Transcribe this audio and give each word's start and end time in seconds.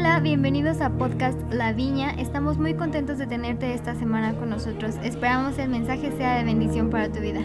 Hola, 0.00 0.20
bienvenidos 0.20 0.80
a 0.80 0.90
Podcast 0.90 1.36
La 1.52 1.72
Viña. 1.72 2.12
Estamos 2.12 2.56
muy 2.56 2.74
contentos 2.74 3.18
de 3.18 3.26
tenerte 3.26 3.74
esta 3.74 3.96
semana 3.96 4.32
con 4.38 4.48
nosotros. 4.48 4.94
Esperamos 5.02 5.58
el 5.58 5.70
mensaje 5.70 6.16
sea 6.16 6.38
de 6.38 6.44
bendición 6.44 6.88
para 6.88 7.10
tu 7.10 7.18
vida. 7.18 7.40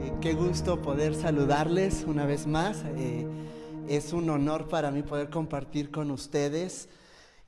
Eh, 0.00 0.12
Qué 0.20 0.34
gusto 0.34 0.80
poder 0.80 1.16
saludarles 1.16 2.04
una 2.06 2.24
vez 2.24 2.46
más. 2.46 2.84
Eh, 2.96 3.26
es 3.88 4.12
un 4.12 4.30
honor 4.30 4.68
para 4.68 4.92
mí 4.92 5.02
poder 5.02 5.28
compartir 5.28 5.90
con 5.90 6.12
ustedes. 6.12 6.88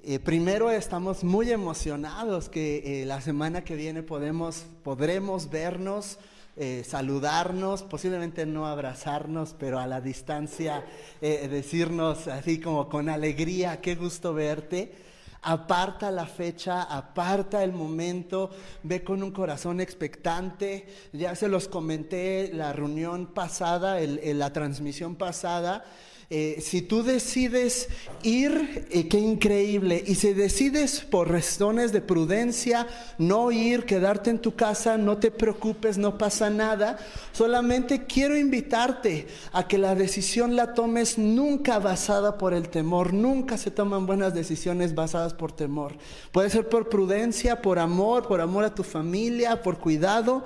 Eh, 0.03 0.19
primero 0.19 0.73
estamos 0.73 1.23
muy 1.23 1.53
emocionados 1.53 2.49
que 2.49 3.05
la 3.07 3.21
semana 3.21 3.63
que 3.63 3.77
viene 3.77 4.03
podemos, 4.03 4.67
podremos 4.83 5.49
vernos, 5.49 6.19
eh, 6.57 6.83
saludarnos, 6.87 7.83
posiblemente 7.83 8.47
no 8.47 8.67
abrazarnos, 8.67 9.55
pero 9.59 9.79
a 9.79 9.87
la 9.87 10.01
distancia 10.01 10.85
eh, 11.21 11.49
decirnos 11.49 12.29
así 12.29 12.61
como 12.61 12.89
con 12.89 13.09
alegría, 13.09 13.81
qué 13.81 13.95
gusto 13.95 14.33
verte. 14.35 15.05
Aparta 15.43 16.11
la 16.11 16.27
fecha, 16.27 16.83
aparta 16.83 17.63
el 17.63 17.73
momento, 17.73 18.51
ve 18.83 19.05
con 19.05 19.23
un 19.23 19.31
corazón 19.31 19.81
expectante. 19.81 20.87
Ya 21.13 21.37
se 21.37 21.47
los 21.49 21.69
comenté 21.69 22.51
la 22.53 22.73
reunión 22.73 23.27
pasada, 23.27 24.01
el- 24.01 24.19
el- 24.25 24.39
la 24.41 24.53
transmisión 24.53 25.15
pasada. 25.15 25.85
Eh, 26.29 26.59
si 26.61 26.83
tú 26.83 27.05
decides 27.05 27.89
ir, 28.25 28.89
eh, 28.91 29.07
qué 29.07 29.19
increíble. 29.19 30.03
Y 30.05 30.17
si 30.17 30.33
decides 30.33 31.03
por 31.03 31.31
razones 31.31 31.93
de 31.93 32.01
prudencia 32.01 32.89
no 33.17 33.53
ir, 33.53 33.85
quedarte 33.85 34.31
en 34.31 34.41
tu 34.41 34.57
casa, 34.57 34.99
no 34.99 35.19
te 35.19 35.31
preocupes, 35.31 35.99
no 35.99 36.19
pasa 36.19 36.51
nada. 36.51 36.99
Solamente 37.31 38.07
quiero 38.07 38.37
invitarte 38.37 39.29
a 39.53 39.69
que 39.69 39.79
la 39.79 39.95
decisión 39.95 40.57
la 40.57 40.75
tomes 40.75 41.17
nunca 41.17 41.79
basada 41.79 42.39
por 42.39 42.55
el 42.55 42.71
temor. 42.71 43.13
Nunca 43.13 43.57
se 43.57 43.71
toman 43.71 44.07
buenas 44.07 44.35
decisiones 44.35 44.97
basadas 44.97 45.33
por 45.33 45.53
temor. 45.53 45.97
Puede 46.33 46.51
ser 46.51 46.69
por 46.69 46.89
prudencia, 46.89 47.63
por 47.63 47.79
amor, 47.79 48.27
por 48.27 48.41
amor 48.41 48.65
a 48.65 48.75
tu 48.75 48.83
familia, 48.83 49.63
por 49.63 49.79
cuidado. 49.79 50.45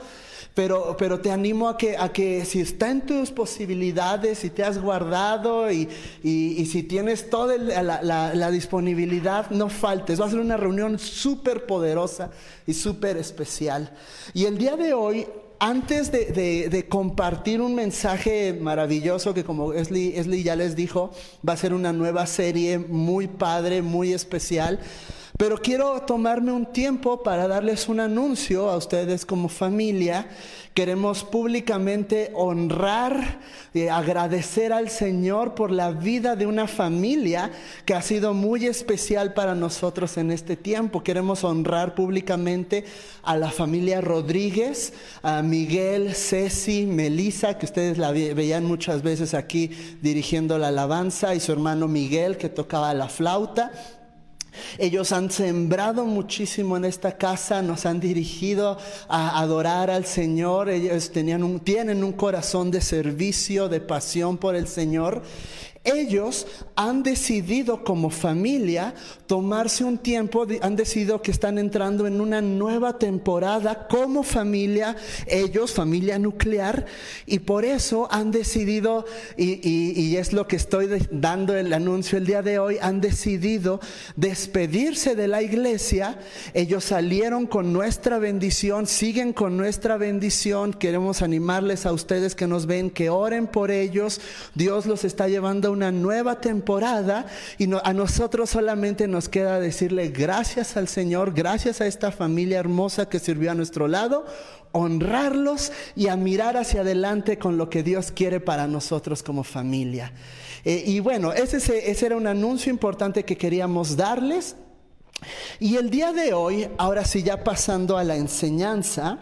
Pero, 0.54 0.96
pero 0.98 1.20
te 1.20 1.30
animo 1.30 1.68
a 1.68 1.76
que, 1.76 1.96
a 1.96 2.12
que 2.12 2.44
si 2.44 2.60
está 2.60 2.90
en 2.90 3.02
tus 3.06 3.30
posibilidades, 3.30 4.38
si 4.38 4.50
te 4.50 4.62
has 4.64 4.80
guardado 4.80 5.70
y, 5.70 5.88
y- 6.22 6.66
si 6.66 6.82
tienes 6.82 7.28
toda 7.30 7.56
la, 7.58 8.50
disponibilidad, 8.50 9.50
no 9.50 9.68
faltes. 9.68 10.20
Va 10.20 10.26
a 10.26 10.30
ser 10.30 10.40
una 10.40 10.56
reunión 10.56 10.98
súper 10.98 11.66
poderosa 11.66 12.30
y 12.66 12.74
súper 12.74 13.16
especial. 13.16 13.92
Y 14.34 14.44
el 14.44 14.58
día 14.58 14.76
de 14.76 14.92
hoy, 14.92 15.26
antes 15.58 16.10
de 16.12 16.86
compartir 16.88 17.60
un 17.60 17.74
mensaje 17.74 18.56
maravilloso 18.58 19.34
que 19.34 19.44
como 19.44 19.72
Esli, 19.72 20.14
Esli 20.16 20.42
ya 20.42 20.56
les 20.56 20.74
dijo, 20.74 21.10
va 21.46 21.52
a 21.52 21.56
ser 21.56 21.74
una 21.74 21.92
nueva 21.92 22.26
serie 22.26 22.78
muy 22.78 23.26
padre, 23.28 23.82
muy 23.82 24.12
especial. 24.12 24.80
Pero 25.40 25.56
quiero 25.56 26.02
tomarme 26.02 26.52
un 26.52 26.66
tiempo 26.66 27.22
para 27.22 27.48
darles 27.48 27.88
un 27.88 27.98
anuncio 27.98 28.68
a 28.68 28.76
ustedes 28.76 29.24
como 29.24 29.48
familia. 29.48 30.28
Queremos 30.74 31.24
públicamente 31.24 32.30
honrar 32.34 33.38
y 33.72 33.86
agradecer 33.88 34.70
al 34.70 34.90
Señor 34.90 35.54
por 35.54 35.70
la 35.70 35.92
vida 35.92 36.36
de 36.36 36.46
una 36.46 36.68
familia 36.68 37.50
que 37.86 37.94
ha 37.94 38.02
sido 38.02 38.34
muy 38.34 38.66
especial 38.66 39.32
para 39.32 39.54
nosotros 39.54 40.18
en 40.18 40.30
este 40.30 40.56
tiempo. 40.56 41.02
Queremos 41.02 41.42
honrar 41.42 41.94
públicamente 41.94 42.84
a 43.22 43.38
la 43.38 43.50
familia 43.50 44.02
Rodríguez, 44.02 44.92
a 45.22 45.40
Miguel, 45.40 46.14
Ceci, 46.14 46.84
Melissa, 46.84 47.56
que 47.56 47.64
ustedes 47.64 47.96
la 47.96 48.12
ve- 48.12 48.34
veían 48.34 48.66
muchas 48.66 49.02
veces 49.02 49.32
aquí 49.32 49.70
dirigiendo 50.02 50.58
la 50.58 50.68
alabanza, 50.68 51.34
y 51.34 51.40
su 51.40 51.50
hermano 51.50 51.88
Miguel, 51.88 52.36
que 52.36 52.50
tocaba 52.50 52.92
la 52.92 53.08
flauta. 53.08 53.72
Ellos 54.78 55.12
han 55.12 55.30
sembrado 55.30 56.04
muchísimo 56.04 56.76
en 56.76 56.84
esta 56.84 57.16
casa, 57.16 57.62
nos 57.62 57.86
han 57.86 58.00
dirigido 58.00 58.78
a 59.08 59.40
adorar 59.40 59.90
al 59.90 60.04
Señor. 60.04 60.68
Ellos 60.68 61.10
tenían 61.10 61.60
tienen 61.60 62.04
un 62.04 62.12
corazón 62.12 62.70
de 62.70 62.80
servicio, 62.80 63.68
de 63.68 63.80
pasión 63.80 64.38
por 64.38 64.54
el 64.54 64.68
Señor. 64.68 65.22
Ellos 65.82 66.46
han 66.76 67.02
decidido 67.02 67.84
como 67.84 68.10
familia 68.10 68.94
tomarse 69.26 69.82
un 69.82 69.96
tiempo, 69.96 70.46
han 70.60 70.76
decidido 70.76 71.22
que 71.22 71.30
están 71.30 71.56
entrando 71.56 72.06
en 72.06 72.20
una 72.20 72.42
nueva 72.42 72.98
temporada 72.98 73.88
como 73.88 74.22
familia, 74.22 74.94
ellos, 75.26 75.72
familia 75.72 76.18
nuclear, 76.18 76.84
y 77.24 77.38
por 77.38 77.64
eso 77.64 78.08
han 78.10 78.30
decidido, 78.30 79.06
y, 79.38 80.16
es 80.16 80.34
lo 80.34 80.46
que 80.46 80.56
estoy 80.56 80.88
dando 81.10 81.56
el 81.56 81.72
anuncio 81.72 82.18
el 82.18 82.26
día 82.26 82.42
de 82.42 82.58
hoy, 82.58 82.76
han 82.82 83.00
decidido 83.00 83.80
despedirse 84.16 85.14
de 85.14 85.28
la 85.28 85.40
iglesia. 85.40 86.18
Ellos 86.52 86.84
salieron 86.84 87.46
con 87.46 87.72
nuestra 87.72 88.18
bendición, 88.18 88.86
siguen 88.86 89.32
con 89.32 89.56
nuestra 89.56 89.96
bendición. 89.96 90.74
Queremos 90.74 91.22
animarles 91.22 91.86
a 91.86 91.92
ustedes 91.92 92.34
que 92.34 92.46
nos 92.46 92.66
ven, 92.66 92.90
que 92.90 93.08
oren 93.08 93.46
por 93.46 93.70
ellos. 93.70 94.20
Dios 94.54 94.84
los 94.84 95.04
está 95.04 95.26
llevando 95.28 95.68
a 95.68 95.70
una 95.70 95.79
nueva 95.90 96.40
temporada 96.40 97.26
y 97.58 97.68
a 97.82 97.92
nosotros 97.92 98.50
solamente 98.50 99.08
nos 99.08 99.28
queda 99.28 99.58
decirle 99.58 100.08
gracias 100.08 100.76
al 100.76 100.86
Señor, 100.88 101.32
gracias 101.32 101.80
a 101.80 101.86
esta 101.86 102.12
familia 102.12 102.58
hermosa 102.58 103.08
que 103.08 103.18
sirvió 103.18 103.50
a 103.50 103.54
nuestro 103.54 103.88
lado, 103.88 104.26
honrarlos 104.72 105.72
y 105.96 106.08
a 106.08 106.16
mirar 106.16 106.56
hacia 106.56 106.82
adelante 106.82 107.38
con 107.38 107.56
lo 107.56 107.70
que 107.70 107.82
Dios 107.82 108.12
quiere 108.12 108.40
para 108.40 108.66
nosotros 108.66 109.22
como 109.22 109.42
familia. 109.42 110.12
Eh, 110.64 110.84
y 110.86 111.00
bueno, 111.00 111.32
ese- 111.32 111.90
ese 111.90 112.06
era 112.06 112.16
un 112.16 112.26
anuncio 112.26 112.70
importante 112.70 113.24
que 113.24 113.36
queríamos 113.36 113.96
darles. 113.96 114.56
Y 115.58 115.76
el 115.76 115.90
día 115.90 116.12
de 116.12 116.32
hoy, 116.34 116.68
ahora 116.78 117.04
sí 117.04 117.22
ya 117.22 117.42
pasando 117.44 117.98
a 117.98 118.04
la 118.04 118.16
enseñanza, 118.16 119.18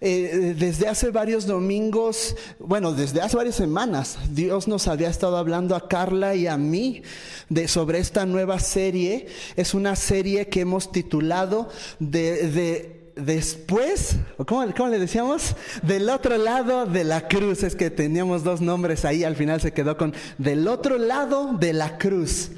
eh, 0.00 0.54
desde 0.58 0.88
hace 0.88 1.10
varios 1.10 1.46
domingos, 1.46 2.36
bueno, 2.58 2.92
desde 2.92 3.20
hace 3.20 3.36
varias 3.36 3.56
semanas, 3.56 4.18
Dios 4.30 4.68
nos 4.68 4.88
había 4.88 5.08
estado 5.08 5.36
hablando 5.36 5.76
a 5.76 5.88
Carla 5.88 6.34
y 6.34 6.46
a 6.46 6.56
mí 6.56 7.02
de, 7.48 7.68
sobre 7.68 7.98
esta 7.98 8.26
nueva 8.26 8.58
serie. 8.58 9.26
Es 9.56 9.74
una 9.74 9.96
serie 9.96 10.48
que 10.48 10.60
hemos 10.60 10.92
titulado 10.92 11.68
de, 11.98 12.48
de 12.48 13.12
después, 13.16 14.16
¿o 14.38 14.44
¿cómo, 14.44 14.64
¿cómo 14.74 14.88
le 14.88 14.98
decíamos? 14.98 15.54
Del 15.82 16.08
otro 16.10 16.36
lado 16.36 16.86
de 16.86 17.04
la 17.04 17.28
cruz. 17.28 17.62
Es 17.62 17.76
que 17.76 17.90
teníamos 17.90 18.44
dos 18.44 18.60
nombres 18.60 19.04
ahí, 19.04 19.24
al 19.24 19.36
final 19.36 19.60
se 19.60 19.72
quedó 19.72 19.96
con 19.96 20.14
del 20.38 20.66
otro 20.68 20.98
lado 20.98 21.54
de 21.54 21.72
la 21.72 21.98
cruz. 21.98 22.50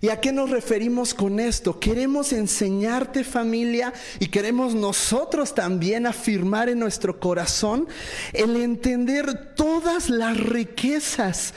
¿Y 0.00 0.10
a 0.10 0.20
qué 0.20 0.30
nos 0.30 0.50
referimos 0.50 1.12
con 1.12 1.40
esto? 1.40 1.80
Queremos 1.80 2.32
enseñarte 2.32 3.24
familia 3.24 3.92
y 4.20 4.28
queremos 4.28 4.74
nosotros 4.74 5.54
también 5.54 6.06
afirmar 6.06 6.68
en 6.68 6.78
nuestro 6.78 7.18
corazón 7.18 7.88
el 8.32 8.56
entender 8.56 9.54
todas 9.56 10.08
las 10.08 10.38
riquezas 10.38 11.52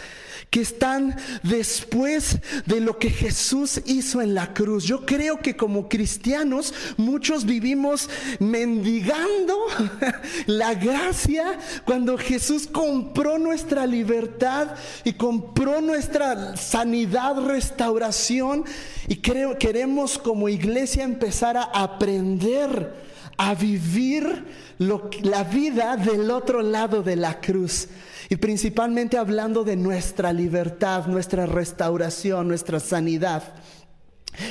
que 0.51 0.59
están 0.59 1.15
después 1.43 2.39
de 2.65 2.81
lo 2.81 2.99
que 2.99 3.09
Jesús 3.09 3.81
hizo 3.85 4.21
en 4.21 4.35
la 4.35 4.53
cruz. 4.53 4.83
Yo 4.83 5.05
creo 5.05 5.39
que 5.39 5.55
como 5.55 5.87
cristianos 5.87 6.73
muchos 6.97 7.45
vivimos 7.45 8.09
mendigando 8.39 9.57
la 10.47 10.73
gracia 10.73 11.57
cuando 11.85 12.17
Jesús 12.17 12.67
compró 12.67 13.39
nuestra 13.39 13.87
libertad 13.87 14.75
y 15.05 15.13
compró 15.13 15.79
nuestra 15.79 16.57
sanidad, 16.57 17.45
restauración 17.45 18.65
y 19.07 19.15
creo 19.15 19.57
queremos 19.57 20.17
como 20.17 20.49
iglesia 20.49 21.05
empezar 21.05 21.55
a 21.55 21.63
aprender 21.63 22.93
a 23.37 23.55
vivir 23.55 24.45
la 24.81 25.43
vida 25.43 25.95
del 25.95 26.31
otro 26.31 26.63
lado 26.63 27.03
de 27.03 27.15
la 27.15 27.39
cruz. 27.39 27.87
Y 28.29 28.37
principalmente 28.37 29.17
hablando 29.17 29.63
de 29.63 29.75
nuestra 29.75 30.33
libertad, 30.33 31.05
nuestra 31.05 31.45
restauración, 31.45 32.47
nuestra 32.47 32.79
sanidad. 32.79 33.43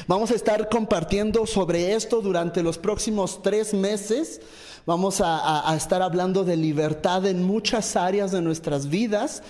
Vamos 0.07 0.31
a 0.31 0.35
estar 0.35 0.69
compartiendo 0.69 1.47
sobre 1.47 1.95
esto 1.95 2.21
durante 2.21 2.63
los 2.63 2.79
próximos 2.79 3.43
tres 3.43 3.75
meses. 3.75 4.41
Vamos 4.87 5.21
a- 5.21 5.69
a 5.69 5.75
estar 5.75 6.01
hablando 6.01 6.45
de 6.45 6.57
libertad 6.57 7.27
en 7.27 7.43
muchas 7.43 7.97
áreas 7.97 8.31
de 8.31 8.41
nuestras 8.41 8.89
vidas. 8.89 9.43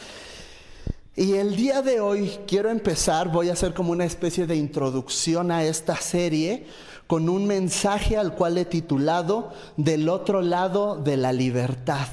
Y 1.14 1.34
el 1.34 1.56
día 1.56 1.82
de 1.82 2.00
hoy 2.00 2.38
quiero 2.46 2.70
empezar, 2.70 3.28
voy 3.28 3.50
a 3.50 3.52
hacer 3.52 3.74
como 3.74 3.92
una 3.92 4.06
especie 4.06 4.46
de 4.46 4.56
introducción 4.56 5.50
a 5.50 5.64
esta 5.64 5.96
serie 5.96 6.64
con 7.10 7.28
un 7.28 7.44
mensaje 7.44 8.16
al 8.16 8.36
cual 8.36 8.56
he 8.56 8.64
titulado 8.64 9.52
Del 9.76 10.08
otro 10.08 10.42
lado 10.42 10.94
de 10.94 11.16
la 11.16 11.32
libertad. 11.32 12.06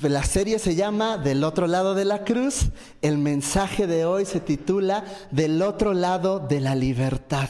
La 0.00 0.24
serie 0.24 0.58
se 0.58 0.74
llama 0.74 1.16
Del 1.16 1.44
otro 1.44 1.68
lado 1.68 1.94
de 1.94 2.04
la 2.04 2.24
cruz. 2.24 2.70
El 3.02 3.18
mensaje 3.18 3.86
de 3.86 4.04
hoy 4.04 4.24
se 4.24 4.40
titula 4.40 5.04
Del 5.30 5.62
otro 5.62 5.94
lado 5.94 6.40
de 6.40 6.58
la 6.58 6.74
libertad. 6.74 7.48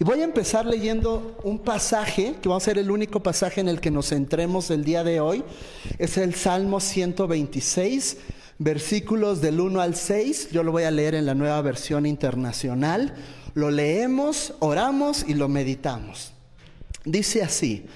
Y 0.00 0.02
voy 0.02 0.22
a 0.22 0.24
empezar 0.24 0.66
leyendo 0.66 1.38
un 1.44 1.60
pasaje, 1.60 2.34
que 2.42 2.48
va 2.48 2.56
a 2.56 2.60
ser 2.60 2.76
el 2.76 2.90
único 2.90 3.22
pasaje 3.22 3.60
en 3.60 3.68
el 3.68 3.80
que 3.80 3.92
nos 3.92 4.08
centremos 4.08 4.72
el 4.72 4.82
día 4.82 5.04
de 5.04 5.20
hoy. 5.20 5.44
Es 6.00 6.16
el 6.16 6.34
Salmo 6.34 6.80
126, 6.80 8.16
versículos 8.58 9.40
del 9.40 9.60
1 9.60 9.80
al 9.80 9.94
6. 9.94 10.48
Yo 10.50 10.64
lo 10.64 10.72
voy 10.72 10.82
a 10.82 10.90
leer 10.90 11.14
en 11.14 11.26
la 11.26 11.36
nueva 11.36 11.62
versión 11.62 12.06
internacional. 12.06 13.14
Lo 13.54 13.70
leemos, 13.70 14.54
oramos 14.58 15.24
y 15.26 15.34
lo 15.34 15.48
meditamos. 15.48 16.32
Dice 17.04 17.42
así, 17.42 17.86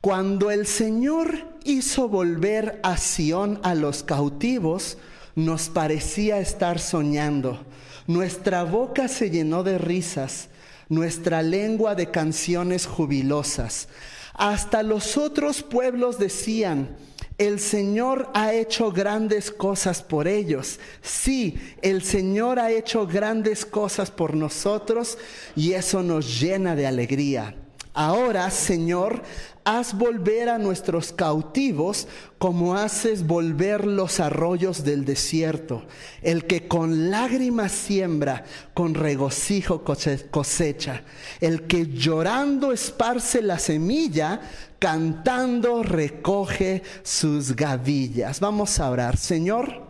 cuando 0.00 0.50
el 0.50 0.66
Señor 0.66 1.46
hizo 1.64 2.08
volver 2.08 2.80
a 2.82 2.96
Sión 2.96 3.60
a 3.62 3.74
los 3.74 4.02
cautivos, 4.02 4.98
nos 5.34 5.68
parecía 5.68 6.38
estar 6.38 6.78
soñando. 6.78 7.64
Nuestra 8.06 8.64
boca 8.64 9.08
se 9.08 9.30
llenó 9.30 9.62
de 9.62 9.78
risas, 9.78 10.48
nuestra 10.88 11.42
lengua 11.42 11.94
de 11.94 12.10
canciones 12.10 12.86
jubilosas. 12.86 13.88
Hasta 14.34 14.82
los 14.82 15.16
otros 15.16 15.62
pueblos 15.62 16.18
decían, 16.18 16.96
el 17.40 17.58
Señor 17.58 18.28
ha 18.34 18.52
hecho 18.52 18.92
grandes 18.92 19.50
cosas 19.50 20.02
por 20.02 20.28
ellos. 20.28 20.78
Sí, 21.00 21.58
el 21.80 22.02
Señor 22.02 22.58
ha 22.58 22.70
hecho 22.70 23.06
grandes 23.06 23.64
cosas 23.64 24.10
por 24.10 24.34
nosotros 24.34 25.16
y 25.56 25.72
eso 25.72 26.02
nos 26.02 26.38
llena 26.38 26.76
de 26.76 26.86
alegría. 26.86 27.56
Ahora, 27.94 28.50
Señor, 28.50 29.22
haz 29.64 29.96
volver 29.96 30.50
a 30.50 30.58
nuestros 30.58 31.12
cautivos 31.12 32.06
como 32.38 32.76
haces 32.76 33.26
volver 33.26 33.86
los 33.86 34.20
arroyos 34.20 34.84
del 34.84 35.04
desierto. 35.04 35.86
El 36.22 36.46
que 36.46 36.68
con 36.68 37.10
lágrimas 37.10 37.72
siembra, 37.72 38.44
con 38.74 38.94
regocijo 38.94 39.82
cosecha. 39.82 41.02
El 41.40 41.66
que 41.66 41.86
llorando 41.86 42.70
esparce 42.72 43.42
la 43.42 43.58
semilla, 43.58 44.40
cantando 44.80 45.84
recoge 45.84 46.82
sus 47.04 47.54
gavillas. 47.54 48.40
Vamos 48.40 48.80
a 48.80 48.90
orar. 48.90 49.16
Señor, 49.16 49.82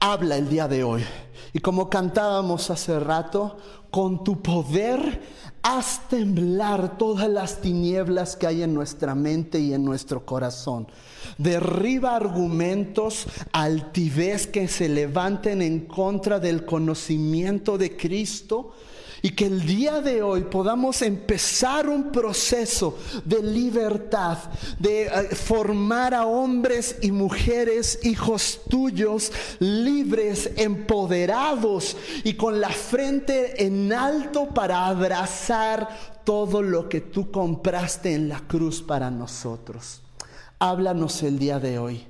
habla 0.00 0.36
el 0.36 0.50
día 0.50 0.68
de 0.68 0.84
hoy. 0.84 1.04
Y 1.54 1.60
como 1.60 1.88
cantábamos 1.88 2.68
hace 2.70 2.98
rato, 2.98 3.56
con 3.90 4.24
tu 4.24 4.42
poder 4.42 5.20
haz 5.62 6.08
temblar 6.08 6.98
todas 6.98 7.28
las 7.28 7.60
tinieblas 7.60 8.34
que 8.34 8.48
hay 8.48 8.62
en 8.62 8.74
nuestra 8.74 9.14
mente 9.14 9.60
y 9.60 9.72
en 9.74 9.84
nuestro 9.84 10.26
corazón. 10.26 10.88
Derriba 11.38 12.16
argumentos, 12.16 13.26
altivez 13.52 14.48
que 14.48 14.66
se 14.66 14.88
levanten 14.88 15.62
en 15.62 15.86
contra 15.86 16.40
del 16.40 16.64
conocimiento 16.64 17.78
de 17.78 17.96
Cristo 17.96 18.72
y 19.22 19.30
que 19.30 19.46
el 19.46 19.64
día 19.64 20.00
de 20.00 20.20
hoy 20.20 20.42
podamos 20.42 21.00
empezar 21.00 21.88
un 21.88 22.10
proceso 22.10 22.98
de 23.24 23.40
libertad, 23.40 24.38
de 24.80 25.04
eh, 25.04 25.34
formar 25.34 26.12
a 26.12 26.26
hombres 26.26 26.96
y 27.02 27.12
mujeres, 27.12 28.00
hijos 28.02 28.60
tuyos, 28.68 29.32
libres, 29.60 30.50
empoderados 30.56 31.96
y 32.24 32.34
con 32.34 32.60
la 32.60 32.70
frente 32.70 33.64
en 33.64 33.92
alto 33.92 34.48
para 34.48 34.86
abrazar 34.86 36.20
todo 36.24 36.60
lo 36.60 36.88
que 36.88 37.00
tú 37.00 37.30
compraste 37.30 38.14
en 38.14 38.28
la 38.28 38.40
cruz 38.40 38.82
para 38.82 39.08
nosotros. 39.08 40.00
Háblanos 40.58 41.22
el 41.22 41.38
día 41.38 41.60
de 41.60 41.78
hoy. 41.78 42.04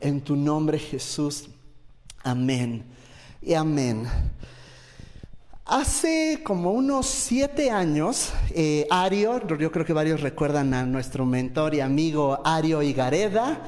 En 0.00 0.20
tu 0.20 0.34
nombre 0.36 0.78
Jesús. 0.78 1.48
Amén. 2.24 2.84
Y 3.40 3.54
amén. 3.54 4.06
Hace 5.68 6.42
como 6.44 6.70
unos 6.70 7.06
siete 7.06 7.72
años, 7.72 8.30
eh, 8.54 8.86
Ario, 8.88 9.44
yo 9.58 9.72
creo 9.72 9.84
que 9.84 9.92
varios 9.92 10.20
recuerdan 10.20 10.72
a 10.74 10.86
nuestro 10.86 11.26
mentor 11.26 11.74
y 11.74 11.80
amigo 11.80 12.40
Ario 12.44 12.82
Igareda, 12.82 13.64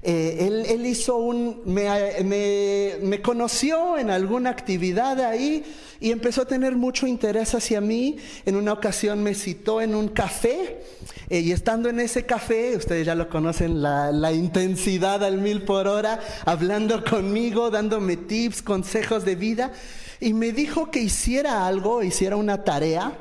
eh, 0.00 0.64
él, 0.68 0.86
hizo 0.86 1.16
un, 1.16 1.62
me, 1.64 3.20
conoció 3.20 3.98
en 3.98 4.10
alguna 4.10 4.50
actividad 4.50 5.20
ahí 5.20 5.64
y 5.98 6.12
empezó 6.12 6.42
a 6.42 6.44
tener 6.46 6.76
mucho 6.76 7.08
interés 7.08 7.52
hacia 7.52 7.80
mí. 7.80 8.16
En 8.46 8.54
una 8.54 8.72
ocasión 8.72 9.20
me 9.20 9.34
citó 9.34 9.80
en 9.80 9.96
un 9.96 10.06
café 10.06 10.84
eh, 11.30 11.40
y 11.40 11.50
estando 11.50 11.88
en 11.88 11.98
ese 11.98 12.26
café, 12.26 12.76
ustedes 12.76 13.04
ya 13.04 13.16
lo 13.16 13.28
conocen, 13.28 13.82
la, 13.82 14.12
la 14.12 14.30
intensidad 14.30 15.24
al 15.24 15.38
mil 15.38 15.62
por 15.62 15.88
hora, 15.88 16.20
hablando 16.44 17.04
conmigo, 17.10 17.70
dándome 17.70 18.16
tips, 18.16 18.62
consejos 18.62 19.24
de 19.24 19.34
vida 19.34 19.72
y 20.20 20.34
me 20.34 20.52
dijo 20.52 20.90
que 20.90 21.00
hiciera 21.00 21.66
algo, 21.66 22.02
hiciera 22.02 22.36
una 22.36 22.62
tarea, 22.62 23.18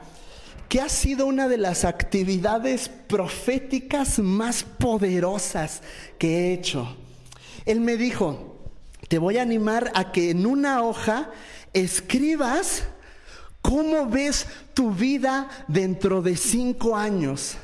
que 0.68 0.82
ha 0.82 0.90
sido 0.90 1.26
una 1.26 1.48
de 1.48 1.58
las 1.58 1.86
actividades 1.86 2.90
proféticas 2.90 4.20
más 4.20 4.64
poderosas 4.64 5.82
que 6.20 6.28
he 6.28 6.54
hecho. 6.54 6.96
Él 7.66 7.80
me 7.80 7.98
dijo, 7.98 8.58
te 9.08 9.18
voy 9.18 9.38
a 9.38 9.42
animar 9.42 9.92
a 9.96 10.12
que 10.12 10.30
en 10.30 10.46
una 10.46 10.84
hoja 10.84 11.32
escribas 11.74 12.84
cómo 13.62 14.06
ves 14.06 14.46
tu 14.74 14.92
vida 14.92 15.50
dentro 15.68 16.22
de 16.22 16.38
cinco 16.38 16.96
años. 16.96 17.58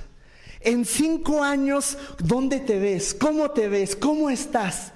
En 0.61 0.85
cinco 0.85 1.43
años, 1.43 1.97
¿dónde 2.17 2.59
te 2.59 2.79
ves? 2.79 3.13
¿Cómo 3.13 3.51
te 3.51 3.67
ves? 3.67 3.95
¿Cómo 3.95 4.31
estás? 4.31 4.93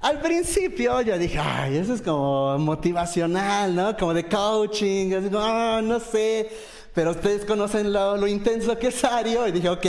Al 0.00 0.18
principio 0.20 1.02
yo 1.02 1.18
dije, 1.18 1.38
ay, 1.38 1.76
eso 1.76 1.92
es 1.92 2.00
como 2.00 2.56
motivacional, 2.58 3.74
¿no? 3.74 3.94
Como 3.98 4.14
de 4.14 4.26
coaching, 4.26 5.12
así, 5.12 5.28
oh, 5.34 5.82
no 5.82 6.00
sé. 6.00 6.48
Pero 6.94 7.10
ustedes 7.10 7.44
conocen 7.44 7.92
lo, 7.92 8.26
intenso 8.26 8.78
que 8.78 8.88
es 8.88 9.04
Ario 9.04 9.46
y 9.46 9.52
dije, 9.52 9.68
ok, 9.68 9.86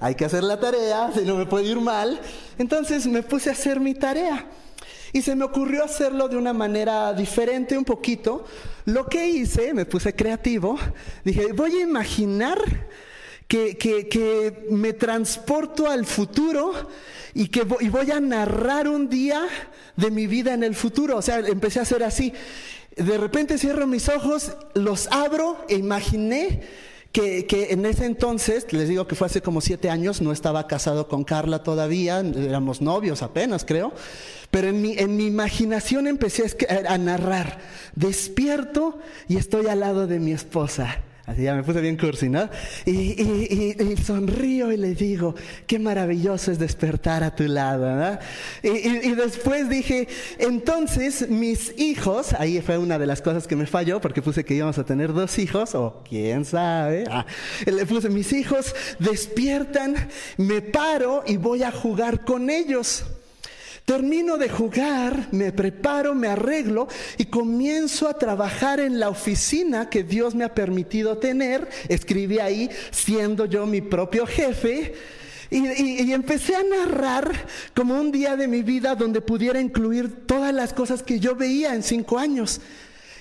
hay 0.00 0.14
que 0.16 0.24
hacer 0.24 0.42
la 0.42 0.58
tarea, 0.58 1.12
si 1.14 1.20
no 1.20 1.36
me 1.36 1.46
puede 1.46 1.66
ir 1.66 1.80
mal. 1.80 2.20
Entonces 2.58 3.06
me 3.06 3.22
puse 3.22 3.50
a 3.50 3.52
hacer 3.52 3.78
mi 3.78 3.94
tarea. 3.94 4.46
Y 5.12 5.22
se 5.22 5.36
me 5.36 5.44
ocurrió 5.44 5.84
hacerlo 5.84 6.28
de 6.28 6.36
una 6.36 6.52
manera 6.52 7.12
diferente 7.12 7.78
un 7.78 7.84
poquito. 7.84 8.44
Lo 8.86 9.06
que 9.06 9.28
hice, 9.28 9.72
me 9.74 9.86
puse 9.86 10.12
creativo, 10.12 10.76
dije, 11.22 11.52
voy 11.52 11.76
a 11.76 11.82
imaginar 11.82 12.58
que, 13.52 13.76
que, 13.76 14.08
que 14.08 14.66
me 14.70 14.94
transporto 14.94 15.86
al 15.86 16.06
futuro 16.06 16.72
y 17.34 17.48
que 17.48 17.64
voy 17.64 18.10
a 18.10 18.18
narrar 18.18 18.88
un 18.88 19.10
día 19.10 19.46
de 19.94 20.10
mi 20.10 20.26
vida 20.26 20.54
en 20.54 20.64
el 20.64 20.74
futuro. 20.74 21.18
O 21.18 21.22
sea, 21.22 21.40
empecé 21.40 21.78
a 21.78 21.82
hacer 21.82 22.02
así. 22.02 22.32
De 22.96 23.18
repente 23.18 23.58
cierro 23.58 23.86
mis 23.86 24.08
ojos, 24.08 24.52
los 24.72 25.06
abro 25.08 25.66
e 25.68 25.74
imaginé 25.74 26.62
que, 27.12 27.46
en 27.68 27.84
ese 27.84 28.06
entonces, 28.06 28.72
les 28.72 28.88
digo 28.88 29.06
que 29.06 29.16
fue 29.16 29.26
hace 29.26 29.42
como 29.42 29.60
siete 29.60 29.90
años, 29.90 30.22
no 30.22 30.32
estaba 30.32 30.66
casado 30.66 31.06
con 31.06 31.22
Carla 31.22 31.62
todavía, 31.62 32.20
éramos 32.20 32.80
novios 32.80 33.20
apenas, 33.20 33.66
creo, 33.66 33.92
pero 34.50 34.68
en 34.68 34.80
mi, 34.80 34.96
en 34.96 35.14
mi 35.18 35.26
imaginación 35.26 36.06
empecé 36.06 36.56
a 36.88 36.96
narrar, 36.96 37.58
despierto 37.96 38.98
y 39.28 39.36
estoy 39.36 39.66
al 39.66 39.80
lado 39.80 40.06
de 40.06 40.20
mi 40.20 40.32
esposa. 40.32 41.02
Así 41.24 41.42
ya 41.42 41.54
me 41.54 41.62
puse 41.62 41.80
bien 41.80 41.96
cursi, 41.96 42.28
¿no? 42.28 42.48
Y, 42.84 43.96
sonrío 44.04 44.72
y 44.72 44.76
le 44.76 44.94
digo, 44.94 45.36
qué 45.68 45.78
maravilloso 45.78 46.50
es 46.50 46.58
despertar 46.58 47.22
a 47.22 47.34
tu 47.36 47.44
lado, 47.44 47.94
¿no? 47.94 48.18
Y, 48.62 49.12
después 49.12 49.68
dije, 49.68 50.08
entonces 50.38 51.28
mis 51.28 51.78
hijos, 51.78 52.32
ahí 52.32 52.60
fue 52.60 52.76
una 52.76 52.98
de 52.98 53.06
las 53.06 53.22
cosas 53.22 53.46
que 53.46 53.54
me 53.54 53.66
falló, 53.66 54.00
porque 54.00 54.20
puse 54.20 54.44
que 54.44 54.54
íbamos 54.54 54.78
a 54.78 54.84
tener 54.84 55.12
dos 55.12 55.38
hijos, 55.38 55.76
o 55.76 56.02
quién 56.08 56.44
sabe, 56.44 57.04
ah, 57.08 57.24
le 57.66 57.86
puse, 57.86 58.08
mis 58.08 58.32
hijos 58.32 58.74
despiertan, 58.98 59.94
me 60.38 60.60
paro 60.60 61.22
y 61.24 61.36
voy 61.36 61.62
a 61.62 61.70
jugar 61.70 62.24
con 62.24 62.50
ellos. 62.50 63.04
Termino 63.84 64.38
de 64.38 64.48
jugar, 64.48 65.28
me 65.32 65.50
preparo, 65.52 66.14
me 66.14 66.28
arreglo 66.28 66.86
y 67.18 67.24
comienzo 67.24 68.08
a 68.08 68.16
trabajar 68.16 68.78
en 68.78 69.00
la 69.00 69.08
oficina 69.08 69.90
que 69.90 70.04
Dios 70.04 70.36
me 70.36 70.44
ha 70.44 70.54
permitido 70.54 71.18
tener. 71.18 71.68
Escribí 71.88 72.38
ahí 72.38 72.70
siendo 72.92 73.46
yo 73.46 73.66
mi 73.66 73.80
propio 73.80 74.26
jefe. 74.26 74.94
Y, 75.50 76.02
y, 76.02 76.12
empecé 76.12 76.54
a 76.54 76.62
narrar 76.62 77.30
como 77.74 78.00
un 78.00 78.10
día 78.10 78.36
de 78.36 78.48
mi 78.48 78.62
vida 78.62 78.94
donde 78.94 79.20
pudiera 79.20 79.60
incluir 79.60 80.24
todas 80.26 80.54
las 80.54 80.72
cosas 80.72 81.02
que 81.02 81.20
yo 81.20 81.34
veía 81.34 81.74
en 81.74 81.82
cinco 81.82 82.18
años. 82.18 82.62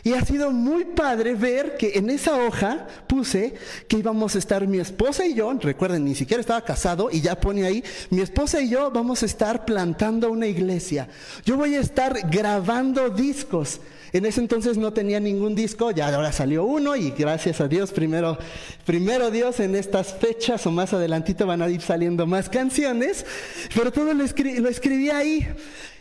Y 0.03 0.13
ha 0.13 0.25
sido 0.25 0.51
muy 0.51 0.86
padre 0.86 1.36
ver 1.36 1.77
que 1.77 1.91
en 1.96 2.10
esa 2.10 2.36
hoja 2.36 2.88
puse 3.08 3.53
que 3.88 3.98
íbamos 3.98 4.36
a 4.36 4.39
estar 4.39 4.67
mi 4.67 4.79
esposa 4.79 5.25
y 5.25 5.36
yo, 5.36 5.53
recuerden, 5.53 6.05
ni 6.05 6.15
siquiera 6.15 6.41
estaba 6.41 6.63
casado 6.63 7.10
y 7.12 7.22
ya 7.22 7.39
pone 7.39 7.65
ahí, 7.65 7.84
mi 8.10 8.22
esposa 8.22 8.62
y 8.62 8.70
yo 8.70 8.89
vamos 8.89 9.22
a 9.22 9.27
estar 9.27 9.63
plantando 9.65 10.31
una 10.31 10.48
iglesia. 10.48 11.08
Yo 11.46 11.55
voy 11.55 11.75
a 11.75 11.81
estar 11.81 12.29
grabando 12.29 13.10
discos. 13.10 13.79
En 14.13 14.25
ese 14.25 14.41
entonces 14.41 14.75
no 14.75 14.91
tenía 14.91 15.22
ningún 15.22 15.55
disco, 15.55 15.91
ya 15.91 16.13
ahora 16.13 16.34
salió 16.34 16.65
uno 16.65 16.98
y 16.98 17.12
gracias 17.12 17.62
a 17.62 17.70
Dios, 17.70 17.91
primero, 17.91 18.38
primero 18.86 19.31
Dios 19.31 19.62
en 19.62 19.74
estas 19.74 20.13
fechas 20.15 20.65
o 20.65 20.72
más 20.72 20.91
adelantito 20.91 21.48
van 21.48 21.62
a 21.62 21.70
ir 21.70 21.81
saliendo 21.81 22.27
más 22.27 22.50
canciones, 22.50 23.25
pero 23.74 23.89
todo 23.91 24.13
lo, 24.13 24.24
escribí 24.25 25.10
ahí. 25.10 25.48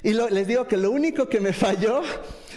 Y 0.02 0.12
les 0.14 0.46
digo 0.48 0.66
que 0.66 0.76
lo 0.76 0.90
único 0.90 1.28
que 1.28 1.40
me 1.40 1.52
falló 1.52 2.02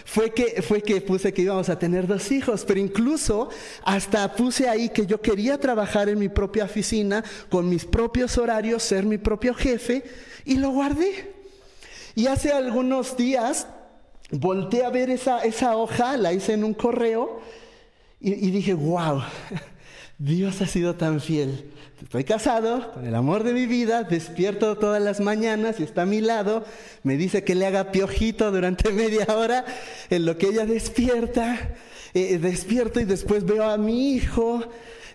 fue 0.04 0.32
que, 0.32 0.62
fue 0.62 0.82
que 0.82 1.00
puse 1.00 1.32
que 1.32 1.42
íbamos 1.42 1.68
a 1.68 1.78
tener 1.78 2.06
dos 2.06 2.30
hijos, 2.30 2.64
pero 2.64 2.78
incluso 2.78 3.48
hasta 3.84 4.34
puse 4.34 4.68
ahí 4.68 4.90
que 4.90 5.06
yo 5.06 5.20
quería 5.20 5.58
trabajar 5.58 6.08
en 6.08 6.18
mi 6.18 6.28
propia 6.28 6.64
oficina, 6.64 7.24
con 7.48 7.68
mis 7.68 7.84
propios 7.84 8.36
horarios, 8.38 8.82
ser 8.82 9.04
mi 9.04 9.18
propio 9.18 9.54
jefe, 9.54 10.04
y 10.44 10.56
lo 10.56 10.70
guardé. 10.70 11.32
Y 12.14 12.26
hace 12.26 12.52
algunos 12.52 13.16
días 13.16 13.66
volteé 14.30 14.84
a 14.84 14.90
ver 14.90 15.10
esa, 15.10 15.42
esa 15.42 15.76
hoja, 15.76 16.16
la 16.16 16.32
hice 16.32 16.52
en 16.52 16.64
un 16.64 16.74
correo 16.74 17.40
y, 18.20 18.32
y 18.32 18.50
dije, 18.50 18.74
wow, 18.74 19.22
Dios 20.18 20.60
ha 20.60 20.66
sido 20.66 20.94
tan 20.94 21.20
fiel. 21.20 21.70
Estoy 22.00 22.24
casado 22.24 22.92
con 22.92 23.06
el 23.06 23.14
amor 23.14 23.42
de 23.42 23.52
mi 23.52 23.66
vida, 23.66 24.04
despierto 24.04 24.76
todas 24.76 25.02
las 25.02 25.20
mañanas 25.20 25.80
y 25.80 25.82
está 25.82 26.02
a 26.02 26.06
mi 26.06 26.20
lado, 26.20 26.64
me 27.02 27.16
dice 27.16 27.42
que 27.42 27.54
le 27.54 27.66
haga 27.66 27.90
piojito 27.90 28.50
durante 28.52 28.90
media 28.92 29.26
hora 29.28 29.64
en 30.10 30.26
lo 30.26 30.38
que 30.38 30.48
ella 30.48 30.66
despierta, 30.66 31.74
eh, 32.12 32.38
despierto 32.38 33.00
y 33.00 33.04
después 33.04 33.44
veo 33.44 33.64
a 33.64 33.76
mi 33.76 34.12
hijo, 34.12 34.62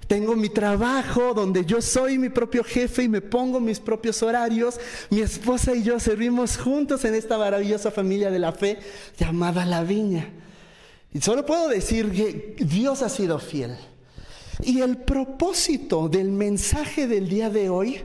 tengo 0.08 0.36
mi 0.36 0.50
trabajo 0.50 1.34
donde 1.34 1.64
yo 1.64 1.82
soy 1.82 2.18
mi 2.18 2.30
propio 2.30 2.64
jefe 2.64 3.04
y 3.04 3.10
me 3.10 3.22
pongo 3.22 3.60
mis 3.60 3.80
propios 3.80 4.22
horarios, 4.24 4.80
mi 5.12 5.22
esposa 5.22 5.76
y 5.76 5.84
yo 5.84 6.00
servimos 6.00 6.58
juntos 6.58 7.06
en 7.06 7.14
esta 7.16 7.38
maravillosa 7.38 7.92
familia 7.92 8.32
de 8.32 8.40
la 8.40 8.52
fe 8.52 8.80
llamada 9.18 9.66
la 9.66 9.84
viña. 9.84 10.28
Y 11.14 11.22
solo 11.22 11.46
puedo 11.46 11.70
decir 11.70 12.12
que 12.12 12.56
Dios 12.60 13.02
ha 13.02 13.10
sido 13.10 13.40
fiel. 13.40 13.78
Y 14.62 14.82
el 14.82 14.98
propósito 14.98 16.10
del 16.10 16.32
mensaje 16.32 17.08
del 17.08 17.30
día 17.30 17.50
de 17.50 17.70
hoy 17.70 18.02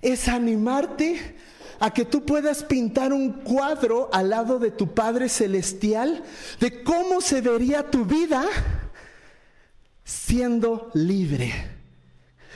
es 0.00 0.28
animarte 0.28 1.36
a 1.78 1.92
que 1.92 2.04
tú 2.04 2.24
puedas 2.24 2.62
pintar 2.62 3.12
un 3.12 3.32
cuadro 3.32 4.08
al 4.12 4.30
lado 4.30 4.58
de 4.58 4.70
tu 4.70 4.94
Padre 4.94 5.28
Celestial 5.28 6.22
de 6.60 6.82
cómo 6.82 7.20
se 7.20 7.40
vería 7.40 7.90
tu 7.90 8.04
vida 8.04 8.44
siendo 10.04 10.90
libre. 10.94 11.52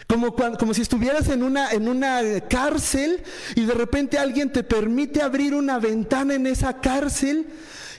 Como, 0.07 0.35
como, 0.35 0.73
si 0.73 0.83
estuvieras 0.83 1.28
en 1.28 1.43
una, 1.43 1.73
en 1.73 1.88
una 1.88 2.21
cárcel 2.49 3.23
y 3.57 3.64
de 3.64 3.75
repente 3.75 4.19
alguien 4.19 4.52
te 4.52 4.62
permite 4.62 5.21
abrir 5.21 5.52
una 5.52 5.81
ventana 5.81 6.35
en 6.35 6.47
esa 6.47 6.81
cárcel 6.81 7.49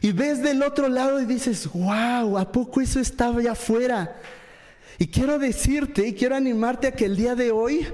y 0.01 0.13
ves 0.13 0.41
del 0.41 0.63
otro 0.63 0.87
lado 0.87 1.19
y 1.19 1.25
dices, 1.25 1.69
wow, 1.73 2.37
¿a 2.37 2.51
poco 2.51 2.79
eso 2.79 3.01
estaba 3.01 3.39
allá 3.39 3.51
afuera? 3.51 4.15
Y 4.99 5.07
quiero 5.07 5.37
decirte 5.37 6.07
y 6.07 6.13
quiero 6.13 6.35
animarte 6.35 6.87
a 6.87 6.91
que 6.91 7.05
el 7.05 7.15
día 7.15 7.35
de 7.35 7.51
hoy 7.51 7.85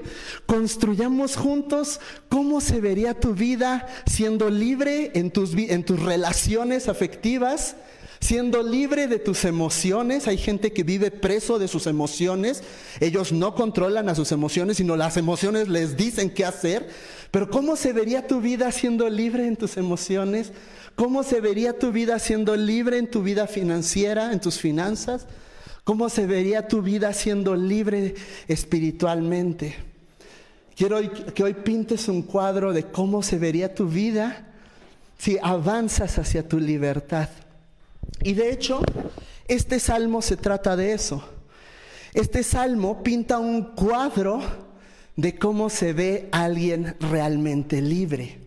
construyamos 0.46 1.36
juntos 1.36 2.00
cómo 2.30 2.62
se 2.62 2.80
vería 2.80 3.20
tu 3.20 3.34
vida 3.34 3.86
siendo 4.06 4.48
libre 4.48 5.10
en 5.14 5.30
tus, 5.30 5.54
en 5.54 5.84
tus 5.84 6.00
relaciones 6.02 6.88
afectivas, 6.88 7.76
siendo 8.20 8.62
libre 8.62 9.06
de 9.06 9.18
tus 9.18 9.44
emociones. 9.44 10.28
Hay 10.28 10.38
gente 10.38 10.72
que 10.72 10.82
vive 10.82 11.10
preso 11.10 11.58
de 11.58 11.68
sus 11.68 11.86
emociones. 11.86 12.62
Ellos 13.00 13.32
no 13.32 13.54
controlan 13.54 14.08
a 14.08 14.14
sus 14.14 14.32
emociones, 14.32 14.78
sino 14.78 14.96
las 14.96 15.18
emociones 15.18 15.68
les 15.68 15.98
dicen 15.98 16.30
qué 16.30 16.46
hacer. 16.46 16.88
Pero 17.30 17.50
¿cómo 17.50 17.76
se 17.76 17.92
vería 17.92 18.26
tu 18.26 18.40
vida 18.40 18.72
siendo 18.72 19.10
libre 19.10 19.46
en 19.46 19.56
tus 19.56 19.76
emociones? 19.76 20.52
¿Cómo 20.94 21.22
se 21.22 21.42
vería 21.42 21.78
tu 21.78 21.92
vida 21.92 22.18
siendo 22.18 22.56
libre 22.56 22.96
en 22.96 23.10
tu 23.10 23.22
vida 23.22 23.46
financiera, 23.46 24.32
en 24.32 24.40
tus 24.40 24.58
finanzas? 24.58 25.26
¿Cómo 25.84 26.08
se 26.08 26.26
vería 26.26 26.66
tu 26.66 26.80
vida 26.80 27.12
siendo 27.12 27.54
libre 27.54 28.14
espiritualmente? 28.48 29.76
Quiero 30.74 30.98
que 31.34 31.44
hoy 31.44 31.52
pintes 31.52 32.08
un 32.08 32.22
cuadro 32.22 32.72
de 32.72 32.84
cómo 32.84 33.22
se 33.22 33.38
vería 33.38 33.74
tu 33.74 33.86
vida 33.86 34.46
si 35.18 35.38
avanzas 35.42 36.18
hacia 36.18 36.48
tu 36.48 36.58
libertad. 36.58 37.28
Y 38.22 38.32
de 38.32 38.50
hecho, 38.50 38.80
este 39.46 39.78
salmo 39.78 40.22
se 40.22 40.38
trata 40.38 40.74
de 40.74 40.94
eso. 40.94 41.22
Este 42.14 42.42
salmo 42.42 43.02
pinta 43.02 43.38
un 43.38 43.74
cuadro 43.74 44.40
de 45.16 45.36
cómo 45.38 45.68
se 45.68 45.92
ve 45.92 46.28
alguien 46.32 46.96
realmente 46.98 47.82
libre. 47.82 48.43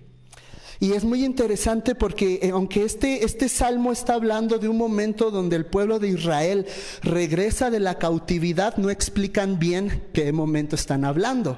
Y 0.79 0.93
es 0.93 1.03
muy 1.03 1.25
interesante 1.25 1.95
porque 1.95 2.39
eh, 2.41 2.51
aunque 2.51 2.83
este, 2.83 3.25
este 3.25 3.49
salmo 3.49 3.91
está 3.91 4.13
hablando 4.13 4.59
de 4.59 4.69
un 4.69 4.77
momento 4.77 5.31
donde 5.31 5.55
el 5.55 5.65
pueblo 5.65 5.99
de 5.99 6.09
Israel 6.09 6.67
regresa 7.01 7.69
de 7.69 7.79
la 7.79 7.97
cautividad, 7.97 8.77
no 8.77 8.89
explican 8.89 9.57
bien 9.57 10.03
qué 10.13 10.31
momento 10.31 10.75
están 10.75 11.03
hablando. 11.03 11.57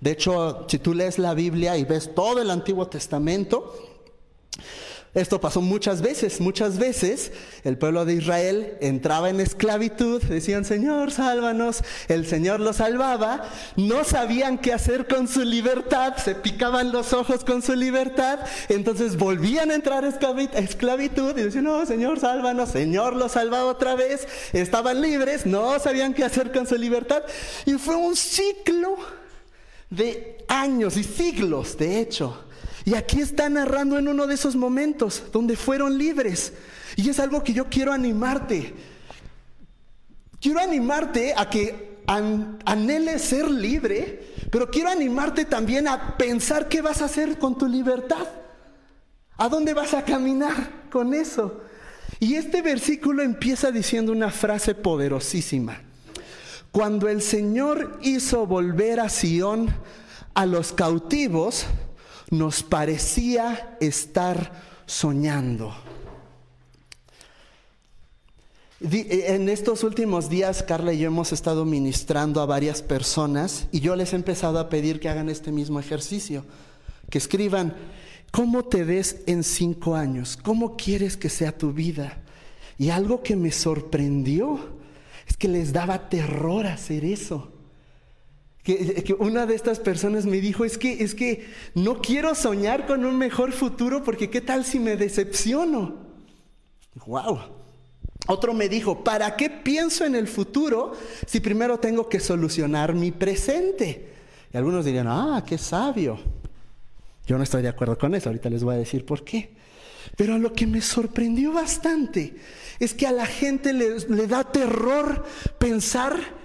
De 0.00 0.12
hecho, 0.12 0.66
si 0.68 0.78
tú 0.78 0.94
lees 0.94 1.18
la 1.18 1.34
Biblia 1.34 1.76
y 1.76 1.84
ves 1.84 2.14
todo 2.14 2.40
el 2.40 2.50
Antiguo 2.50 2.86
Testamento, 2.86 3.87
esto 5.14 5.40
pasó 5.40 5.62
muchas 5.62 6.02
veces, 6.02 6.40
muchas 6.40 6.78
veces 6.78 7.32
el 7.64 7.78
pueblo 7.78 8.04
de 8.04 8.14
Israel 8.14 8.76
entraba 8.80 9.30
en 9.30 9.40
esclavitud, 9.40 10.22
decían, 10.22 10.66
Señor, 10.66 11.10
sálvanos, 11.12 11.82
el 12.08 12.26
Señor 12.26 12.60
los 12.60 12.76
salvaba, 12.76 13.42
no 13.76 14.04
sabían 14.04 14.58
qué 14.58 14.74
hacer 14.74 15.08
con 15.08 15.26
su 15.26 15.44
libertad, 15.44 16.16
se 16.16 16.34
picaban 16.34 16.92
los 16.92 17.14
ojos 17.14 17.42
con 17.42 17.62
su 17.62 17.74
libertad, 17.74 18.40
entonces 18.68 19.16
volvían 19.16 19.70
a 19.70 19.76
entrar 19.76 20.04
a 20.04 20.58
esclavitud 20.58 21.36
y 21.38 21.42
decían, 21.42 21.64
no, 21.64 21.86
Señor, 21.86 22.20
sálvanos, 22.20 22.68
Señor 22.68 23.16
los 23.16 23.32
salvaba 23.32 23.64
otra 23.64 23.94
vez, 23.94 24.28
estaban 24.52 25.00
libres, 25.00 25.46
no 25.46 25.78
sabían 25.80 26.12
qué 26.12 26.24
hacer 26.24 26.52
con 26.52 26.66
su 26.66 26.76
libertad 26.76 27.22
y 27.64 27.72
fue 27.74 27.96
un 27.96 28.14
ciclo 28.14 28.96
de 29.88 30.44
años 30.48 30.98
y 30.98 31.04
siglos, 31.04 31.78
de 31.78 31.98
hecho 31.98 32.44
y 32.84 32.94
aquí 32.94 33.20
está 33.20 33.48
narrando 33.48 33.98
en 33.98 34.08
uno 34.08 34.26
de 34.26 34.34
esos 34.34 34.56
momentos 34.56 35.24
donde 35.32 35.56
fueron 35.56 35.98
libres. 35.98 36.52
Y 36.96 37.08
es 37.08 37.18
algo 37.18 37.42
que 37.42 37.52
yo 37.52 37.68
quiero 37.68 37.92
animarte. 37.92 38.74
Quiero 40.40 40.60
animarte 40.60 41.34
a 41.36 41.50
que 41.50 41.98
anheles 42.06 43.22
ser 43.22 43.50
libre, 43.50 44.34
pero 44.50 44.70
quiero 44.70 44.88
animarte 44.88 45.44
también 45.44 45.88
a 45.88 46.16
pensar 46.16 46.68
qué 46.68 46.80
vas 46.80 47.02
a 47.02 47.06
hacer 47.06 47.38
con 47.38 47.58
tu 47.58 47.66
libertad. 47.66 48.26
¿A 49.36 49.48
dónde 49.48 49.74
vas 49.74 49.94
a 49.94 50.04
caminar 50.04 50.88
con 50.90 51.14
eso? 51.14 51.60
Y 52.20 52.34
este 52.34 52.62
versículo 52.62 53.22
empieza 53.22 53.70
diciendo 53.70 54.10
una 54.12 54.30
frase 54.30 54.74
poderosísima. 54.74 55.82
Cuando 56.72 57.08
el 57.08 57.22
Señor 57.22 57.98
hizo 58.02 58.46
volver 58.46 59.00
a 59.00 59.08
Sión 59.08 59.68
a 60.34 60.46
los 60.46 60.72
cautivos, 60.72 61.66
nos 62.30 62.62
parecía 62.62 63.76
estar 63.80 64.52
soñando. 64.86 65.74
En 68.80 69.48
estos 69.48 69.82
últimos 69.82 70.28
días, 70.28 70.62
Carla 70.62 70.92
y 70.92 70.98
yo 70.98 71.08
hemos 71.08 71.32
estado 71.32 71.64
ministrando 71.64 72.40
a 72.40 72.46
varias 72.46 72.80
personas 72.80 73.66
y 73.72 73.80
yo 73.80 73.96
les 73.96 74.12
he 74.12 74.16
empezado 74.16 74.60
a 74.60 74.68
pedir 74.68 75.00
que 75.00 75.08
hagan 75.08 75.28
este 75.28 75.50
mismo 75.50 75.80
ejercicio, 75.80 76.44
que 77.10 77.18
escriban, 77.18 77.74
¿cómo 78.30 78.64
te 78.64 78.84
ves 78.84 79.22
en 79.26 79.42
cinco 79.42 79.96
años? 79.96 80.36
¿Cómo 80.36 80.76
quieres 80.76 81.16
que 81.16 81.28
sea 81.28 81.56
tu 81.56 81.72
vida? 81.72 82.22
Y 82.78 82.90
algo 82.90 83.22
que 83.24 83.34
me 83.34 83.50
sorprendió 83.50 84.60
es 85.26 85.36
que 85.36 85.48
les 85.48 85.72
daba 85.72 86.08
terror 86.08 86.66
hacer 86.66 87.04
eso 87.04 87.57
que, 88.76 89.16
una 89.18 89.46
de 89.46 89.54
estas 89.54 89.80
personas 89.80 90.26
me 90.26 90.42
dijo, 90.42 90.64
es 90.64 90.76
que, 90.76 91.02
es 91.02 91.14
que 91.14 91.46
no 91.74 92.02
quiero 92.02 92.34
soñar 92.34 92.86
con 92.86 93.04
un 93.06 93.16
mejor 93.16 93.52
futuro 93.52 94.02
porque 94.02 94.28
qué 94.28 94.42
tal 94.42 94.64
si 94.64 94.78
me 94.78 94.96
decepciono. 94.96 95.96
Wow. 97.06 97.38
Otro 98.26 98.52
me 98.52 98.68
dijo, 98.68 99.02
¿para 99.02 99.36
qué 99.36 99.48
pienso 99.48 100.04
en 100.04 100.14
el 100.14 100.28
futuro 100.28 100.92
si 101.26 101.40
primero 101.40 101.78
tengo 101.78 102.10
que 102.10 102.20
solucionar 102.20 102.92
mi 102.92 103.10
presente? 103.10 104.12
Y 104.52 104.56
algunos 104.58 104.84
dirían, 104.84 105.06
ah, 105.08 105.42
qué 105.46 105.56
sabio. 105.56 106.18
Yo 107.26 107.38
no 107.38 107.44
estoy 107.44 107.62
de 107.62 107.68
acuerdo 107.68 107.96
con 107.96 108.14
eso, 108.14 108.28
ahorita 108.28 108.50
les 108.50 108.64
voy 108.64 108.74
a 108.74 108.78
decir 108.78 109.06
por 109.06 109.24
qué. 109.24 109.56
Pero 110.16 110.36
lo 110.36 110.52
que 110.52 110.66
me 110.66 110.82
sorprendió 110.82 111.52
bastante 111.52 112.36
es 112.78 112.92
que 112.92 113.06
a 113.06 113.12
la 113.12 113.26
gente 113.26 113.72
le 113.72 114.26
da 114.26 114.44
terror 114.44 115.24
pensar 115.58 116.37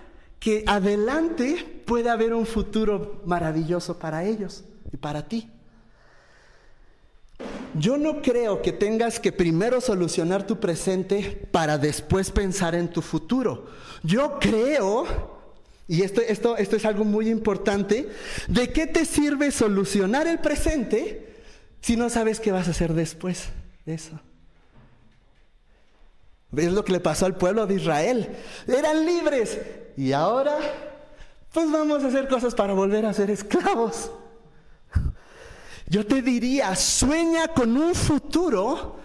que 0.44 0.66
adelante 0.68 1.84
puede 1.86 2.10
haber 2.10 2.34
un 2.34 2.46
futuro 2.46 3.22
maravilloso 3.26 3.98
para 3.98 4.26
ellos 4.26 4.66
y 4.92 4.98
para 4.98 5.26
ti. 5.26 5.50
Yo 7.76 7.98
no 7.98 8.22
creo 8.22 8.62
que 8.62 8.74
tengas 8.74 9.22
que 9.22 9.32
primero 9.32 9.80
solucionar 9.80 10.46
tu 10.46 10.60
presente 10.60 11.48
para 11.50 11.78
después 11.78 12.30
pensar 12.30 12.76
en 12.76 12.90
tu 12.90 13.02
futuro. 13.02 13.68
Yo 14.04 14.38
creo, 14.38 15.06
y 15.88 16.02
esto, 16.02 16.20
esto, 16.20 16.58
esto 16.58 16.76
es 16.76 16.84
algo 16.84 17.06
muy 17.06 17.30
importante, 17.30 18.10
¿de 18.50 18.74
qué 18.74 18.86
te 18.86 19.06
sirve 19.06 19.50
solucionar 19.50 20.28
el 20.28 20.40
presente 20.40 21.38
si 21.80 21.96
no 21.96 22.10
sabes 22.10 22.42
qué 22.42 22.52
vas 22.52 22.68
a 22.68 22.72
hacer 22.72 22.94
después 22.94 23.48
de 23.86 23.94
eso? 23.94 24.20
Es 26.56 26.72
lo 26.72 26.86
que 26.86 26.92
le 26.92 27.00
pasó 27.00 27.26
al 27.26 27.36
pueblo 27.36 27.66
de 27.66 27.76
Israel. 27.76 28.30
Eran 28.68 29.06
libres, 29.06 29.60
y 29.98 30.12
ahora, 30.12 30.58
pues 31.52 31.72
vamos 31.72 32.04
a 32.04 32.08
hacer 32.08 32.28
cosas 32.28 32.54
para 32.54 32.74
volver 32.74 33.06
a 33.06 33.14
ser 33.14 33.30
esclavos. 33.32 34.12
Yo 35.88 36.06
te 36.06 36.22
diría, 36.22 36.76
sueña 36.76 37.48
con 37.50 37.78
un 37.78 37.94
futuro 37.94 38.98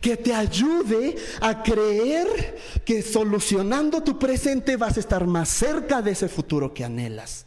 que 0.00 0.16
te 0.16 0.34
ayude 0.34 1.16
a 1.40 1.62
creer 1.62 2.58
que 2.84 3.02
solucionando 3.02 4.02
tu 4.02 4.18
presente 4.18 4.76
vas 4.76 4.96
a 4.96 5.00
estar 5.00 5.26
más 5.26 5.48
cerca 5.48 6.02
de 6.02 6.12
ese 6.12 6.28
futuro 6.28 6.72
que 6.74 6.84
anhelas. 6.84 7.46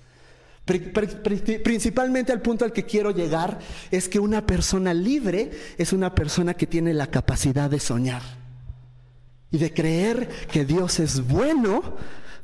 Principalmente 1.64 2.32
al 2.32 2.42
punto 2.42 2.66
al 2.66 2.74
que 2.74 2.86
quiero 2.86 3.12
llegar 3.12 3.60
es 3.90 4.08
que 4.08 4.20
una 4.20 4.46
persona 4.46 4.94
libre 4.94 5.52
es 5.78 5.94
una 5.94 6.14
persona 6.14 6.54
que 6.54 6.68
tiene 6.68 6.94
la 6.94 7.08
capacidad 7.08 7.70
de 7.70 7.80
soñar 7.80 8.39
y 9.52 9.58
de 9.58 9.74
creer 9.74 10.30
que 10.52 10.66
Dios 10.66 11.00
es 11.00 11.28
bueno 11.28 11.82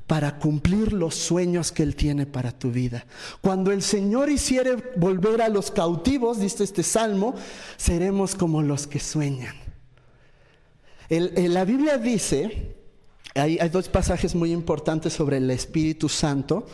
para 0.07 0.37
cumplir 0.37 0.93
los 0.93 1.15
sueños 1.15 1.71
que 1.71 1.83
Él 1.83 1.95
tiene 1.95 2.25
para 2.25 2.51
tu 2.51 2.71
vida. 2.71 3.05
Cuando 3.41 3.71
el 3.71 3.81
Señor 3.81 4.29
hiciere 4.29 4.75
volver 4.97 5.41
a 5.41 5.49
los 5.49 5.71
cautivos, 5.71 6.39
dice 6.39 6.63
este 6.63 6.83
salmo, 6.83 7.35
seremos 7.77 8.35
como 8.35 8.61
los 8.61 8.85
que 8.85 8.99
sueñan. 8.99 9.55
la 11.09 11.65
Biblia 11.65 11.97
dice, 11.97 12.75
hay, 13.33 13.57
hay 13.59 13.69
dos 13.69 13.89
pasajes 13.89 14.35
muy 14.35 14.51
importantes 14.51 15.13
sobre 15.13 15.37
el 15.37 15.49
Espíritu 15.49 16.07
Santo. 16.07 16.67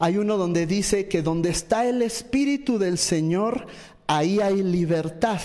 Hay 0.00 0.18
uno 0.18 0.36
donde 0.36 0.66
dice 0.66 1.06
que 1.06 1.22
donde 1.22 1.50
está 1.50 1.86
el 1.88 2.02
Espíritu 2.02 2.78
del 2.78 2.98
Señor, 2.98 3.66
ahí 4.08 4.40
hay 4.40 4.62
libertad. 4.64 5.40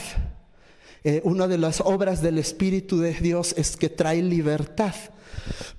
Eh, 1.03 1.22
una 1.24 1.48
de 1.48 1.58
las 1.58 1.82
obras 1.82 2.22
del 2.22 2.38
Espíritu 2.38 3.00
de 3.00 3.13
Dios 3.13 3.53
es 3.58 3.77
que 3.77 3.89
trae 3.89 4.22
libertad. 4.22 4.94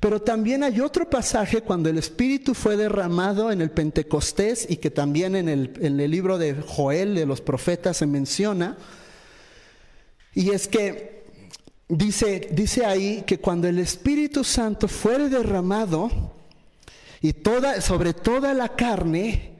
Pero 0.00 0.20
también 0.20 0.62
hay 0.62 0.80
otro 0.80 1.08
pasaje 1.08 1.60
cuando 1.60 1.90
el 1.90 1.98
Espíritu 1.98 2.54
fue 2.54 2.76
derramado 2.76 3.52
en 3.52 3.60
el 3.60 3.70
Pentecostés 3.70 4.66
y 4.68 4.76
que 4.76 4.90
también 4.90 5.36
en 5.36 5.48
el, 5.48 5.72
en 5.80 6.00
el 6.00 6.10
libro 6.10 6.38
de 6.38 6.54
Joel, 6.54 7.14
de 7.14 7.26
los 7.26 7.40
profetas, 7.40 7.98
se 7.98 8.06
menciona. 8.06 8.78
Y 10.34 10.50
es 10.50 10.68
que 10.68 11.24
dice, 11.88 12.48
dice 12.52 12.86
ahí 12.86 13.22
que 13.26 13.38
cuando 13.38 13.68
el 13.68 13.78
Espíritu 13.78 14.42
Santo 14.42 14.88
fuere 14.88 15.28
derramado 15.28 16.10
y 17.20 17.34
toda, 17.34 17.82
sobre 17.82 18.14
toda 18.14 18.54
la 18.54 18.70
carne, 18.70 19.50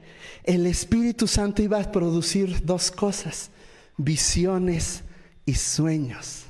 el 0.43 0.65
Espíritu 0.65 1.27
Santo 1.27 1.61
iba 1.61 1.79
a 1.79 1.91
producir 1.91 2.65
dos 2.65 2.89
cosas, 2.89 3.51
visiones 3.97 5.03
y 5.51 5.55
sueños. 5.55 6.43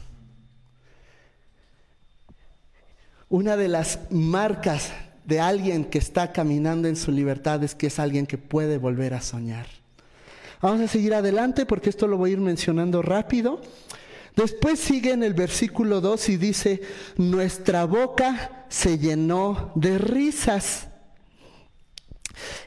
Una 3.29 3.57
de 3.57 3.67
las 3.67 3.99
marcas 4.11 4.91
de 5.25 5.39
alguien 5.39 5.85
que 5.85 5.97
está 5.97 6.31
caminando 6.31 6.87
en 6.87 6.95
su 6.95 7.11
libertad 7.11 7.63
es 7.63 7.73
que 7.73 7.87
es 7.87 7.97
alguien 7.97 8.27
que 8.27 8.37
puede 8.37 8.77
volver 8.77 9.15
a 9.15 9.21
soñar. 9.21 9.65
Vamos 10.61 10.81
a 10.81 10.87
seguir 10.87 11.15
adelante 11.15 11.65
porque 11.65 11.89
esto 11.89 12.05
lo 12.05 12.17
voy 12.17 12.29
a 12.29 12.33
ir 12.33 12.39
mencionando 12.41 13.01
rápido. 13.01 13.59
Después 14.35 14.79
sigue 14.79 15.13
en 15.13 15.23
el 15.23 15.33
versículo 15.33 15.99
2 15.99 16.29
y 16.29 16.37
dice, 16.37 16.81
nuestra 17.17 17.85
boca 17.85 18.65
se 18.69 18.99
llenó 18.99 19.71
de 19.73 19.97
risas. 19.97 20.89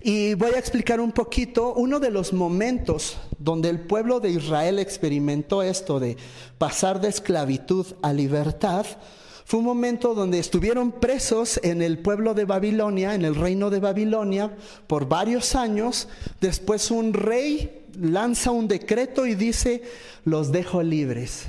Y 0.07 0.35
voy 0.35 0.53
a 0.55 0.59
explicar 0.59 1.01
un 1.01 1.13
poquito 1.13 1.73
uno 1.73 1.99
de 1.99 2.11
los 2.11 2.35
momentos 2.35 3.17
donde 3.39 3.71
el 3.71 3.81
pueblo 3.81 4.21
de 4.21 4.29
Israel 4.29 4.79
experimentó 4.79 5.63
esto 5.63 5.99
de 5.99 6.19
pasar 6.59 7.01
de 7.01 7.09
esclavitud 7.09 7.87
a 8.03 8.13
libertad. 8.13 8.85
Fue 9.47 9.61
un 9.61 9.65
momento 9.65 10.15
donde 10.15 10.39
estuvieron 10.39 10.93
presos 10.93 11.59
en 11.63 11.81
el 11.81 12.01
pueblo 12.01 12.35
de 12.35 12.45
Babilonia, 12.45 13.15
en 13.15 13.25
el 13.25 13.35
reino 13.35 13.71
de 13.71 13.81
Babilonia, 13.81 14.55
por 14.87 15.09
varios 15.09 15.55
años. 15.55 16.07
Después 16.39 16.91
un 16.91 17.15
rey 17.15 17.87
lanza 17.99 18.51
un 18.51 18.69
decreto 18.69 19.25
y 19.25 19.35
dice, 19.35 19.85
los 20.27 20.53
dejo 20.53 20.83
libres. 20.83 21.47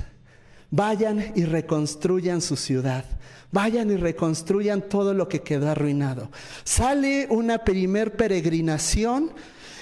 Vayan 0.70 1.32
y 1.34 1.44
reconstruyan 1.44 2.40
su 2.40 2.56
ciudad. 2.56 3.04
Vayan 3.52 3.90
y 3.90 3.96
reconstruyan 3.96 4.88
todo 4.88 5.14
lo 5.14 5.28
que 5.28 5.42
quedó 5.42 5.70
arruinado. 5.70 6.30
Sale 6.64 7.26
una 7.30 7.58
primer 7.58 8.16
peregrinación 8.16 9.32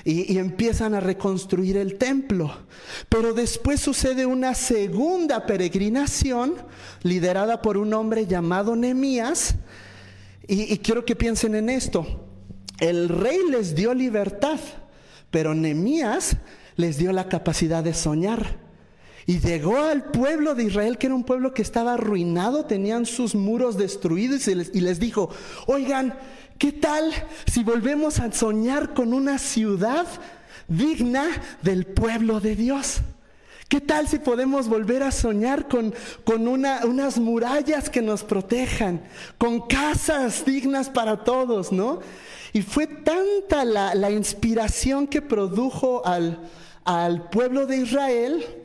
y, 0.05 0.37
empiezan 0.37 0.95
a 0.95 1.00
reconstruir 1.00 1.79
el 1.79 1.97
templo. 1.97 2.55
Pero 3.09 3.33
después 3.33 3.81
sucede 3.81 4.26
una 4.26 4.55
segunda 4.55 5.47
peregrinación 5.47 6.55
liderada 7.03 7.62
por 7.62 7.79
un 7.79 7.95
hombre 7.95 8.26
llamado 8.26 8.76
Nemías. 8.76 9.55
Y, 10.47 10.75
y 10.75 10.78
quiero 10.78 11.06
que 11.06 11.17
piensen 11.17 11.54
en 11.54 11.71
esto. 11.71 12.26
El 12.78 13.08
rey 13.08 13.39
les 13.50 13.75
dio 13.75 13.95
libertad, 13.95 14.61
pero 15.30 15.54
Nemías 15.54 16.37
les 16.76 16.99
dio 16.99 17.13
la 17.13 17.28
capacidad 17.28 17.82
de 17.82 17.95
soñar. 17.95 18.64
Y 19.26 19.41
llegó 19.41 19.78
al 19.78 20.04
pueblo 20.04 20.54
de 20.54 20.65
Israel, 20.65 20.99
que 20.99 21.06
era 21.06 21.15
un 21.15 21.25
pueblo 21.25 21.54
que 21.54 21.63
estaba 21.63 21.95
arruinado, 21.95 22.67
tenían 22.67 23.06
sus 23.06 23.34
muros 23.34 23.78
destruidos, 23.78 24.47
y 24.49 24.54
les, 24.54 24.75
y 24.75 24.80
les, 24.80 25.00
dijo, 25.00 25.30
oigan, 25.67 26.15
¿qué 26.58 26.73
tal 26.73 27.10
si 27.47 27.65
volvemos 27.65 28.21
a 28.21 28.30
soñar 28.32 28.93
con 28.93 29.15
una 29.15 29.39
ciudad 29.39 30.06
digna 30.69 31.26
del 31.63 31.87
pueblo 31.87 32.41
de 32.41 32.54
Dios? 32.54 33.00
¿Qué 33.69 33.80
tal 33.80 34.06
si 34.08 34.19
podemos 34.19 34.69
volver 34.69 35.02
a 35.02 35.10
soñar 35.10 35.69
con, 35.69 35.95
con 36.25 36.47
una, 36.47 36.84
unas 36.84 37.19
murallas 37.19 37.89
que 37.89 38.02
nos 38.02 38.23
protejan, 38.23 39.02
con 39.39 39.67
casas 39.67 40.45
dignas 40.45 40.91
para 40.91 41.25
todos, 41.25 41.73
¿no? 41.73 42.00
Y 42.52 42.60
fue 42.60 42.87
tanta 42.87 43.65
la, 43.65 43.95
la 43.95 44.10
inspiración 44.10 45.06
que 45.06 45.23
produjo 45.23 46.06
al, 46.06 46.39
al 46.84 47.30
pueblo 47.30 47.67
de 47.67 47.78
Israel, 47.78 48.64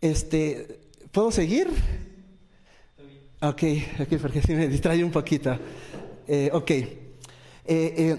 este, 0.00 0.80
¿puedo 1.10 1.30
seguir? 1.30 1.68
Ok, 3.40 3.62
ok, 4.00 4.18
porque 4.20 4.42
si 4.42 4.52
me 4.54 4.66
distrae 4.66 5.04
un 5.04 5.12
poquito. 5.12 5.56
Eh, 6.26 6.50
ok. 6.52 6.70
Eh, 6.70 6.88
eh, 7.66 8.16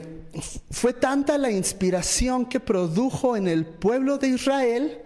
fue 0.71 0.93
tanta 0.93 1.37
la 1.37 1.51
inspiración 1.51 2.45
que 2.45 2.59
produjo 2.59 3.35
en 3.35 3.47
el 3.47 3.65
pueblo 3.65 4.17
de 4.17 4.29
Israel 4.29 5.01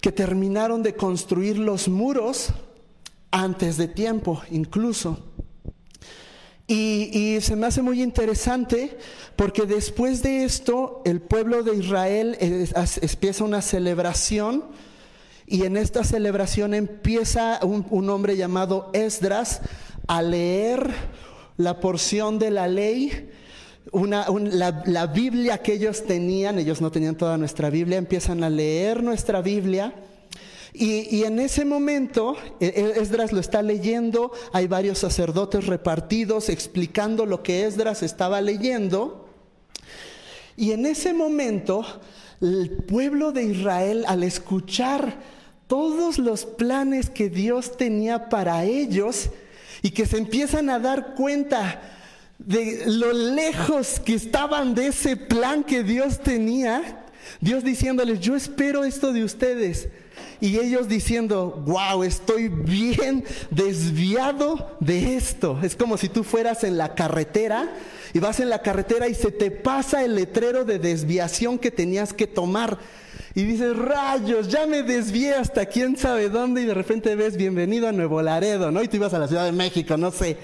que 0.00 0.10
terminaron 0.10 0.82
de 0.82 0.94
construir 0.94 1.58
los 1.58 1.88
muros 1.88 2.52
antes 3.30 3.76
de 3.76 3.88
tiempo, 3.88 4.42
incluso. 4.50 5.32
Y, 6.66 7.38
se 7.40 7.54
me 7.56 7.66
hace 7.66 7.82
muy 7.82 8.02
interesante 8.02 8.96
porque 9.36 9.66
después 9.66 10.22
de 10.22 10.44
esto 10.44 11.02
el 11.04 11.20
pueblo 11.20 11.62
de 11.62 11.76
Israel 11.76 12.36
empieza 12.40 13.44
una 13.44 13.60
celebración 13.60 14.64
y 15.52 15.66
en 15.66 15.76
esta 15.76 16.02
celebración 16.02 16.72
empieza 16.72 17.60
un, 17.62 18.08
hombre 18.08 18.38
llamado 18.38 18.88
Esdras 18.94 19.60
a 20.06 20.22
leer 20.22 20.90
la 21.58 21.78
porción 21.78 22.38
de 22.38 22.50
la 22.50 22.68
ley, 22.68 23.28
la, 23.92 25.06
Biblia 25.08 25.58
que 25.58 25.74
ellos 25.74 26.06
tenían, 26.06 26.58
ellos 26.58 26.80
no 26.80 26.90
tenían 26.90 27.16
toda 27.16 27.36
nuestra 27.36 27.68
Biblia, 27.68 27.98
empiezan 27.98 28.42
a 28.42 28.48
leer 28.48 29.02
nuestra 29.02 29.42
Biblia. 29.42 29.92
Y, 30.72 31.14
y, 31.14 31.24
en 31.24 31.38
ese 31.38 31.66
momento, 31.66 32.34
e, 32.58 32.68
e, 32.68 33.02
Esdras 33.02 33.30
lo 33.30 33.40
está 33.40 33.60
leyendo, 33.60 34.32
hay 34.54 34.68
varios 34.68 35.00
sacerdotes 35.00 35.66
repartidos 35.66 36.48
explicando 36.48 37.26
lo 37.26 37.42
que 37.42 37.66
Esdras 37.66 38.02
estaba 38.02 38.40
leyendo. 38.40 39.28
Y 40.56 40.72
en 40.72 40.86
ese 40.86 41.12
momento, 41.12 41.84
el 42.40 42.70
pueblo 42.70 43.32
de 43.32 43.44
Israel, 43.44 44.06
al 44.08 44.22
escuchar 44.22 45.41
todos 45.72 46.18
los 46.18 46.44
planes 46.44 47.08
que 47.08 47.30
Dios 47.30 47.78
tenía 47.78 48.28
para 48.28 48.64
ellos 48.64 49.30
y 49.80 49.92
que 49.92 50.04
se 50.04 50.18
empiezan 50.18 50.68
a 50.68 50.78
dar 50.78 51.14
cuenta 51.14 51.80
de 52.38 52.82
lo 52.88 53.14
lejos 53.14 53.98
que 53.98 54.12
estaban 54.12 54.74
de 54.74 54.88
ese 54.88 55.16
plan 55.16 55.64
que 55.64 55.82
Dios 55.82 56.20
tenía, 56.20 57.06
Dios 57.40 57.64
diciéndoles, 57.64 58.20
yo 58.20 58.36
espero 58.36 58.84
esto 58.84 59.14
de 59.14 59.24
ustedes. 59.24 59.88
Y 60.42 60.58
ellos 60.58 60.88
diciendo, 60.88 61.64
wow, 61.66 62.02
estoy 62.02 62.48
bien 62.48 63.24
desviado 63.50 64.76
de 64.78 65.16
esto. 65.16 65.58
Es 65.62 65.74
como 65.74 65.96
si 65.96 66.10
tú 66.10 66.22
fueras 66.22 66.64
en 66.64 66.76
la 66.76 66.94
carretera 66.94 67.72
y 68.12 68.18
vas 68.18 68.40
en 68.40 68.50
la 68.50 68.60
carretera 68.60 69.08
y 69.08 69.14
se 69.14 69.32
te 69.32 69.50
pasa 69.50 70.04
el 70.04 70.16
letrero 70.16 70.66
de 70.66 70.78
desviación 70.78 71.58
que 71.58 71.70
tenías 71.70 72.12
que 72.12 72.26
tomar. 72.26 72.78
Y 73.34 73.44
dices, 73.44 73.74
rayos, 73.76 74.48
ya 74.48 74.66
me 74.66 74.82
desvié 74.82 75.34
hasta 75.34 75.64
quién 75.64 75.96
sabe 75.96 76.28
dónde 76.28 76.62
y 76.62 76.64
de 76.66 76.74
repente 76.74 77.14
ves, 77.16 77.36
bienvenido 77.36 77.88
a 77.88 77.92
Nuevo 77.92 78.20
Laredo, 78.20 78.70
¿no? 78.70 78.82
Y 78.82 78.88
tú 78.88 78.96
ibas 78.98 79.14
a 79.14 79.18
la 79.18 79.26
Ciudad 79.26 79.46
de 79.46 79.52
México, 79.52 79.96
no 79.96 80.10
sé. 80.10 80.36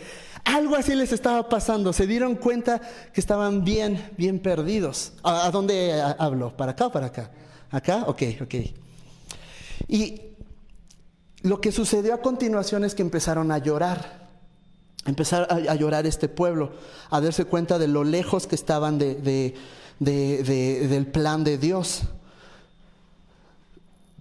Algo 0.45 0.75
así 0.75 0.95
les 0.95 1.13
estaba 1.13 1.51
pasando. 1.51 1.93
Se 1.93 2.07
dieron 2.07 2.37
cuenta 2.37 2.81
que 3.13 3.21
estaban 3.21 3.63
bien, 3.63 4.11
bien 4.17 4.39
perdidos. 4.39 5.13
¿A, 5.23 5.51
dónde 5.51 6.03
hablo? 6.19 6.57
¿Para 6.57 6.73
acá 6.73 6.87
o 6.87 6.93
para 6.93 7.07
acá? 7.07 7.31
¿Acá? 7.71 8.05
Ok, 8.07 8.23
ok. 8.41 8.55
Y 9.89 10.23
lo 11.43 11.61
que 11.61 11.73
sucedió 11.73 12.15
a 12.15 12.23
continuación 12.23 12.85
es 12.85 12.95
que 12.95 13.03
empezaron 13.03 13.53
a 13.53 13.59
llorar. 13.59 14.29
Empezar 15.05 15.47
a, 15.51 15.75
llorar 15.75 16.07
este 16.07 16.29
pueblo, 16.29 16.73
a 17.11 17.21
darse 17.21 17.45
cuenta 17.45 17.79
de 17.79 17.89
lo 17.89 18.05
lejos 18.05 18.47
que 18.47 18.55
estaban 18.55 18.99
de, 18.99 19.55
del 19.99 21.07
plan 21.07 21.45
de 21.45 21.59
Dios. 21.59 22.05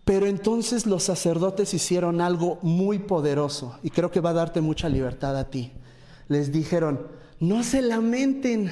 Pero 0.07 0.25
entonces 0.25 0.85
los 0.85 1.03
sacerdotes 1.03 1.73
hicieron 1.73 2.21
algo 2.21 2.59
muy 2.61 2.97
poderoso 2.97 3.77
y 3.83 3.89
creo 3.89 4.09
que 4.09 4.21
va 4.21 4.29
a 4.29 4.33
darte 4.35 4.61
mucha 4.61 4.87
libertad 4.87 5.37
a 5.37 5.49
ti. 5.49 5.73
Les 6.29 6.49
dijeron, 6.49 7.07
no 7.41 7.61
se 7.61 7.81
lamenten, 7.81 8.71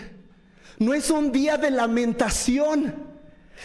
No 0.80 0.94
es 0.94 1.10
un 1.10 1.34
día 1.34 1.58
de 1.58 1.72
lamentación. 1.72 2.96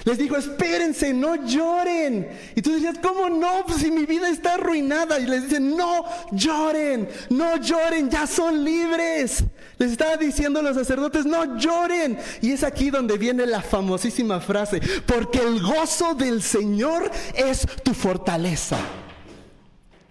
Les 0.05 0.16
digo, 0.16 0.37
espérense, 0.37 1.12
no 1.12 1.37
lloren. 1.44 2.29
Y 2.55 2.62
tú 2.62 2.74
dirías, 2.74 2.96
¿cómo 3.03 3.29
no? 3.29 3.64
Pues 3.66 3.81
si 3.81 3.90
mi 3.90 4.07
vida 4.07 4.29
está 4.29 4.55
arruinada. 4.55 5.18
Y 5.18 5.26
les 5.26 5.44
dicen, 5.44 5.76
no 5.76 6.05
lloren, 6.33 7.09
no 7.29 7.57
lloren, 7.57 8.09
ya 8.09 8.26
son 8.26 8.64
libres. 8.64 9.44
Les 9.79 9.92
estaba 9.92 10.16
diciendo 10.16 10.61
a 10.61 10.62
los 10.62 10.76
sacerdotes, 10.76 11.26
no 11.26 11.59
lloren. 11.59 12.18
Y 12.40 12.53
es 12.53 12.64
aquí 12.64 12.90
donde 12.90 13.18
viene 13.18 13.46
la 13.46 13.61
famosísima 13.61 14.40
frase, 14.40 14.81
porque 15.07 15.38
el 15.38 15.61
gozo 15.61 16.14
del 16.14 16.42
Señor 16.42 17.11
es 17.35 17.66
tu 17.83 17.92
fortaleza. 17.92 18.79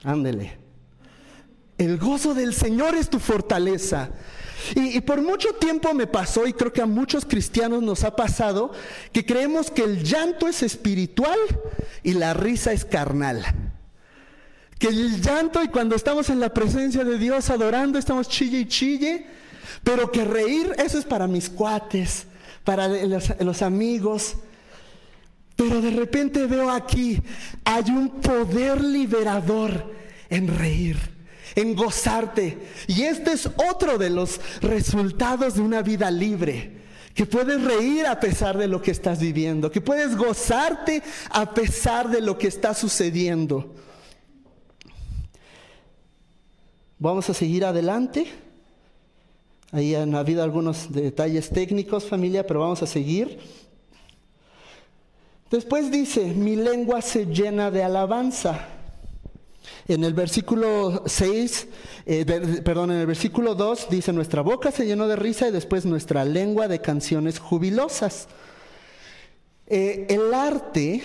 Ándele. 0.04 0.58
El 1.78 1.98
gozo 1.98 2.34
del 2.34 2.54
Señor 2.54 2.96
es 2.96 3.10
tu 3.10 3.20
fortaleza. 3.20 4.12
Y, 4.76 5.00
por 5.02 5.22
mucho 5.22 5.54
tiempo 5.54 5.94
me 5.94 6.08
pasó, 6.08 6.48
y 6.48 6.54
creo 6.54 6.74
que 6.74 6.82
a 6.82 6.86
muchos 6.86 7.26
cristianos 7.26 7.82
nos 7.82 8.04
ha 8.04 8.16
pasado, 8.16 8.72
que 9.12 9.26
creemos 9.26 9.72
que 9.72 9.84
el 9.84 10.04
llanto 10.04 10.48
es 10.48 10.64
espiritual 10.64 11.40
y 12.04 12.14
la 12.14 12.34
risa 12.34 12.72
es 12.72 12.86
carnal. 12.86 13.44
Que 14.78 14.88
el 14.88 15.22
llanto 15.22 15.62
y 15.64 15.68
cuando 15.68 15.96
estamos 15.96 16.30
en 16.30 16.40
la 16.40 16.54
presencia 16.54 17.04
de 17.04 17.18
Dios 17.18 17.50
adorando, 17.50 18.00
estamos 18.00 18.30
chille 18.30 18.60
y 18.60 18.68
chille, 18.68 19.26
pero 19.84 20.12
que 20.12 20.24
reír, 20.24 20.74
eso 20.78 20.98
es 20.98 21.06
para 21.06 21.28
mis 21.28 21.50
cuates, 21.50 22.26
para 22.64 22.88
los 22.88 23.62
amigos. 23.62 24.36
Pero 25.56 25.82
de 25.82 25.92
repente 25.92 26.46
veo 26.46 26.72
aquí, 26.72 27.22
hay 27.66 27.84
un 27.92 28.22
poder 28.22 28.82
liberador 28.82 29.94
en 30.30 30.48
reír 30.48 31.19
en 31.56 31.76
gozarte. 31.76 32.58
Y 32.88 33.04
este 33.04 33.34
es 33.34 33.50
otro 33.70 33.98
de 33.98 34.10
los 34.10 34.40
resultados 34.62 35.56
de 35.56 35.62
una 35.62 35.82
vida 35.82 36.10
libre. 36.12 36.80
Que 37.14 37.26
puedes 37.26 37.62
reír 37.64 38.06
a 38.06 38.20
pesar 38.20 38.58
de 38.58 38.68
lo 38.68 38.82
que 38.82 38.92
estás 38.92 39.20
viviendo, 39.20 39.72
que 39.72 39.82
puedes 39.82 40.16
gozarte 40.16 41.04
a 41.32 41.54
pesar 41.54 42.10
de 42.10 42.22
lo 42.22 42.38
que 42.38 42.48
está 42.48 42.74
sucediendo. 42.74 43.76
Vamos 46.98 47.30
a 47.30 47.34
seguir 47.34 47.66
adelante. 47.66 48.28
Ahí 49.72 49.96
han 49.96 50.16
habido 50.16 50.44
algunos 50.44 50.92
detalles 50.92 51.50
técnicos, 51.50 52.06
familia, 52.06 52.46
pero 52.46 52.62
vamos 52.62 52.82
a 52.84 52.88
seguir. 52.88 53.40
Después 55.52 55.92
dice, 55.92 56.26
mi 56.26 56.56
lengua 56.56 57.02
se 57.02 57.26
llena 57.26 57.72
de 57.72 57.84
alabanza. 57.84 58.68
En 59.88 60.04
el 60.04 60.14
versículo 60.14 61.04
6, 61.06 61.68
eh, 62.06 62.62
perdón, 62.64 62.92
en 62.92 62.98
el 62.98 63.08
versículo 63.08 63.56
2 63.56 63.88
dice, 63.90 64.14
nuestra 64.14 64.42
boca 64.42 64.72
se 64.72 64.86
llenó 64.86 65.08
de 65.08 65.16
risa 65.16 65.48
y 65.48 65.52
después 65.52 65.86
nuestra 65.86 66.26
lengua 66.26 66.68
de 66.68 66.82
canciones 66.82 67.40
jubilosas. 67.40 68.28
Eh, 69.68 70.08
el 70.10 70.34
arte 70.34 71.04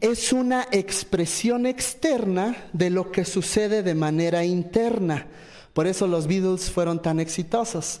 es 0.00 0.32
una 0.32 0.66
expresión 0.72 1.66
externa 1.66 2.68
de 2.72 2.90
lo 2.90 3.10
que 3.10 3.24
sucede 3.24 3.82
de 3.82 3.94
manera 3.94 4.44
interna. 4.44 5.26
Por 5.72 5.86
eso 5.86 6.06
los 6.06 6.26
Beatles 6.26 6.70
fueron 6.70 7.00
tan 7.00 7.20
exitosos, 7.20 8.00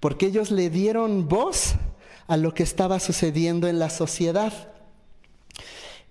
porque 0.00 0.26
ellos 0.26 0.50
le 0.50 0.70
dieron 0.70 1.28
voz 1.28 1.74
a 2.26 2.36
lo 2.36 2.52
que 2.52 2.62
estaba 2.62 3.00
sucediendo 3.00 3.68
en 3.68 3.78
la 3.78 3.90
sociedad. 3.90 4.52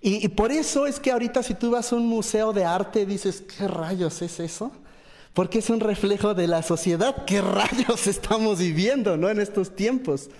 Y, 0.00 0.28
por 0.28 0.52
eso 0.52 0.86
es 0.86 1.00
que 1.00 1.10
ahorita 1.10 1.42
si 1.42 1.54
tú 1.54 1.70
vas 1.70 1.92
a 1.92 1.96
un 1.96 2.06
museo 2.06 2.52
de 2.52 2.64
arte 2.64 3.06
dices, 3.06 3.42
¿qué 3.42 3.66
rayos 3.66 4.22
es 4.22 4.38
eso? 4.38 4.70
Porque 5.32 5.58
es 5.58 5.70
un 5.70 5.80
reflejo 5.80 6.34
de 6.34 6.46
la 6.46 6.62
sociedad. 6.62 7.24
¿Qué 7.24 7.40
rayos 7.40 8.06
estamos 8.06 8.58
viviendo 8.58 9.16
¿no? 9.16 9.28
en 9.28 9.40
estos 9.40 9.74
tiempos? 9.74 10.30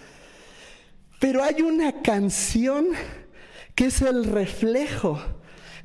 Pero 1.18 1.42
hay 1.42 1.62
una 1.62 2.02
canción 2.02 2.88
que 3.74 3.86
es 3.86 4.02
el 4.02 4.24
reflejo 4.24 5.20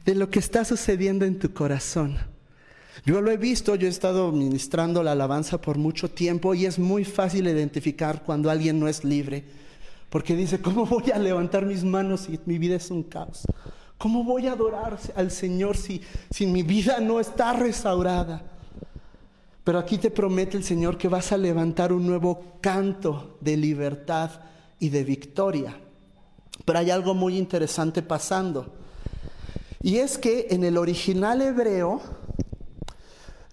de 0.06 0.16
lo 0.16 0.30
que 0.30 0.40
está 0.40 0.66
sucediendo 0.66 1.26
en 1.26 1.40
tu 1.40 1.54
corazón. 1.54 2.18
Yo 3.06 3.22
lo 3.22 3.32
he 3.32 3.38
visto, 3.38 3.76
yo 3.76 3.88
he 3.88 3.90
estado 3.90 4.32
ministrando 4.32 5.02
la 5.02 5.14
alabanza 5.14 5.60
por 5.60 5.78
mucho 5.78 6.10
tiempo 6.10 6.54
y 6.54 6.66
es 6.66 6.78
muy 6.78 7.04
fácil 7.04 7.48
identificar 7.48 8.24
cuando 8.24 8.52
alguien 8.52 8.80
no 8.80 8.88
es 8.88 9.04
libre 9.04 9.44
porque 10.12 10.36
dice, 10.36 10.62
¿cómo 10.62 10.86
voy 10.86 11.10
a 11.10 11.18
levantar 11.18 11.66
mis 11.66 11.84
manos 11.86 12.22
si 12.22 12.38
mi 12.46 12.58
vida 12.58 12.76
es 12.76 12.92
un 12.92 13.02
caos? 13.02 13.44
¿Cómo 13.98 14.26
voy 14.26 14.48
a 14.48 14.52
adorar 14.52 15.00
al 15.16 15.32
Señor 15.32 15.78
si, 15.78 16.02
si 16.30 16.46
mi 16.46 16.64
vida 16.64 17.00
no 17.00 17.20
está 17.20 17.54
restaurada? 17.54 18.44
Pero 19.64 19.80
aquí 19.80 19.98
te 19.98 20.12
promete 20.12 20.58
el 20.58 20.66
Señor 20.66 20.98
que 20.98 21.08
vas 21.08 21.32
a 21.32 21.38
levantar 21.38 21.94
un 21.94 22.06
nuevo 22.06 22.58
canto 22.60 23.38
de 23.40 23.56
libertad 23.56 24.32
y 24.80 24.90
de 24.90 25.06
victoria. 25.06 25.80
Pero 26.66 26.80
hay 26.80 26.92
algo 26.92 27.14
muy 27.14 27.38
interesante 27.38 28.02
pasando. 28.02 28.74
Y 29.82 29.98
es 29.98 30.18
que 30.18 30.48
en 30.50 30.66
el 30.66 30.78
original 30.78 31.42
hebreo 31.42 32.02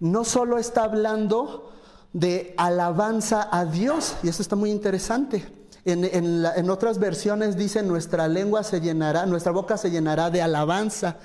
no 0.00 0.24
solo 0.24 0.58
está 0.58 0.84
hablando 0.84 1.72
de 2.12 2.54
alabanza 2.56 3.48
a 3.52 3.64
Dios, 3.64 4.16
y 4.24 4.28
eso 4.28 4.42
está 4.42 4.56
muy 4.56 4.70
interesante. 4.70 5.58
En, 5.92 6.70
otras 6.70 6.98
versiones 6.98 7.56
dice, 7.56 7.82
nuestra 7.82 8.28
lengua 8.28 8.62
se 8.62 8.80
llenará, 8.80 9.24
nuestra 9.24 9.52
boca 9.52 9.76
se 9.78 9.90
llenará 9.90 10.30
de 10.30 10.42
alabanza. 10.42 11.16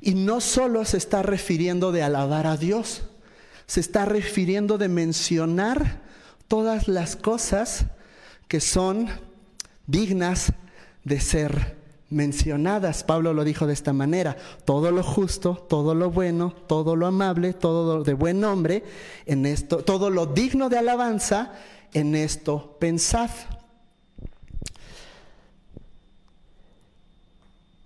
Y 0.00 0.14
no 0.14 0.40
solo 0.40 0.84
se 0.84 0.96
está 0.96 1.22
refiriendo 1.22 1.92
de 1.92 2.02
alabar 2.02 2.46
a 2.48 2.56
Dios, 2.56 3.02
se 3.66 3.78
está 3.78 4.04
refiriendo 4.04 4.78
de 4.78 4.88
mencionar 4.88 6.00
todas 6.48 6.88
las 6.88 7.14
cosas 7.14 7.86
que 8.48 8.60
son 8.60 9.08
dignas 9.86 10.52
de 11.04 11.20
ser 11.20 11.76
mencionadas. 12.10 13.04
Pablo 13.04 13.32
lo 13.32 13.44
dijo 13.44 13.66
de 13.66 13.72
esta 13.72 13.92
manera, 13.92 14.36
todo 14.64 14.90
lo 14.90 15.02
justo, 15.02 15.54
todo 15.68 15.94
lo 15.94 16.10
bueno, 16.10 16.52
todo 16.66 16.94
lo 16.96 17.06
amable, 17.06 17.52
todo 17.54 18.02
de 18.02 18.14
buen 18.14 18.40
nombre, 18.40 18.84
en 19.26 19.46
esto, 19.46 19.78
todo 19.78 20.10
lo 20.10 20.26
digno 20.26 20.68
de 20.68 20.78
alabanza, 20.78 21.52
en 21.92 22.14
esto 22.14 22.76
pensad. 22.78 23.30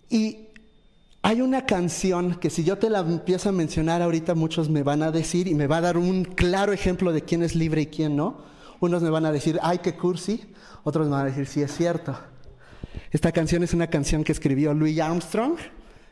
Y 0.09 0.49
hay 1.23 1.41
una 1.41 1.67
canción 1.67 2.37
que 2.37 2.51
si 2.51 2.63
yo 2.63 2.79
te 2.79 2.89
la 2.89 3.01
empiezo 3.01 3.49
a 3.49 3.53
mencionar 3.53 4.01
ahorita 4.01 4.35
muchos 4.35 4.69
me 4.69 4.83
van 4.83 5.03
a 5.03 5.11
decir 5.11 5.49
y 5.49 5.55
me 5.55 5.67
va 5.67 5.79
a 5.79 5.81
dar 5.81 5.99
un 5.99 6.25
claro 6.25 6.73
ejemplo 6.73 7.13
de 7.13 7.23
quién 7.23 7.43
es 7.43 7.55
libre 7.57 7.83
y 7.83 7.87
quién 7.87 8.15
no. 8.15 8.39
Unos 8.79 9.03
me 9.03 9.11
van 9.11 9.27
a 9.27 9.33
decir, 9.33 9.59
ay, 9.63 9.79
qué 9.79 9.97
cursi. 9.97 10.45
Otros 10.85 11.07
me 11.07 11.13
van 11.13 11.23
a 11.23 11.31
decir, 11.31 11.47
sí, 11.47 11.63
es 11.63 11.75
cierto. 11.75 12.17
Esta 13.11 13.33
canción 13.33 13.63
es 13.63 13.75
una 13.75 13.89
canción 13.89 14.23
que 14.23 14.33
escribió 14.33 14.73
Louis 14.73 15.01
Armstrong, 15.01 15.57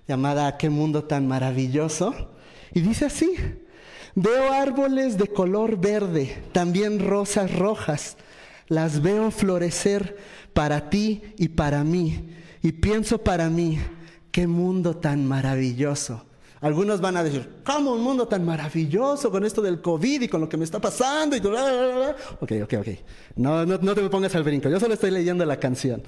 llamada 0.08 0.56
Qué 0.56 0.70
mundo 0.70 1.04
tan 1.04 1.28
maravilloso. 1.28 2.32
Y 2.72 2.80
dice 2.80 3.04
así, 3.04 3.36
Veo 4.16 4.52
árboles 4.52 5.18
de 5.18 5.26
color 5.26 5.76
verde, 5.76 6.42
también 6.52 7.00
rosas 7.00 7.56
rojas. 7.56 8.16
Las 8.68 9.02
veo 9.02 9.30
florecer 9.30 10.16
para 10.52 10.88
ti 10.88 11.22
y 11.36 11.48
para 11.48 11.82
mí. 11.82 12.30
Y 12.62 12.72
pienso 12.72 13.18
para 13.18 13.50
mí, 13.50 13.78
qué 14.30 14.46
mundo 14.46 14.96
tan 14.96 15.26
maravilloso. 15.26 16.24
Algunos 16.60 17.00
van 17.00 17.16
a 17.16 17.24
decir, 17.24 17.60
¿cómo 17.62 17.92
un 17.92 18.02
mundo 18.02 18.26
tan 18.26 18.44
maravilloso 18.44 19.30
con 19.30 19.44
esto 19.44 19.60
del 19.60 19.82
COVID 19.82 20.22
y 20.22 20.28
con 20.28 20.40
lo 20.40 20.48
que 20.48 20.56
me 20.56 20.64
está 20.64 20.80
pasando? 20.80 21.36
Y 21.36 21.40
Ok, 22.40 22.52
ok, 22.62 22.74
ok. 22.78 22.88
No, 23.36 23.66
no, 23.66 23.76
no 23.78 23.94
te 23.94 24.08
pongas 24.08 24.34
al 24.34 24.44
brinco. 24.44 24.70
Yo 24.70 24.80
solo 24.80 24.94
estoy 24.94 25.10
leyendo 25.10 25.44
la 25.44 25.58
canción. 25.58 26.02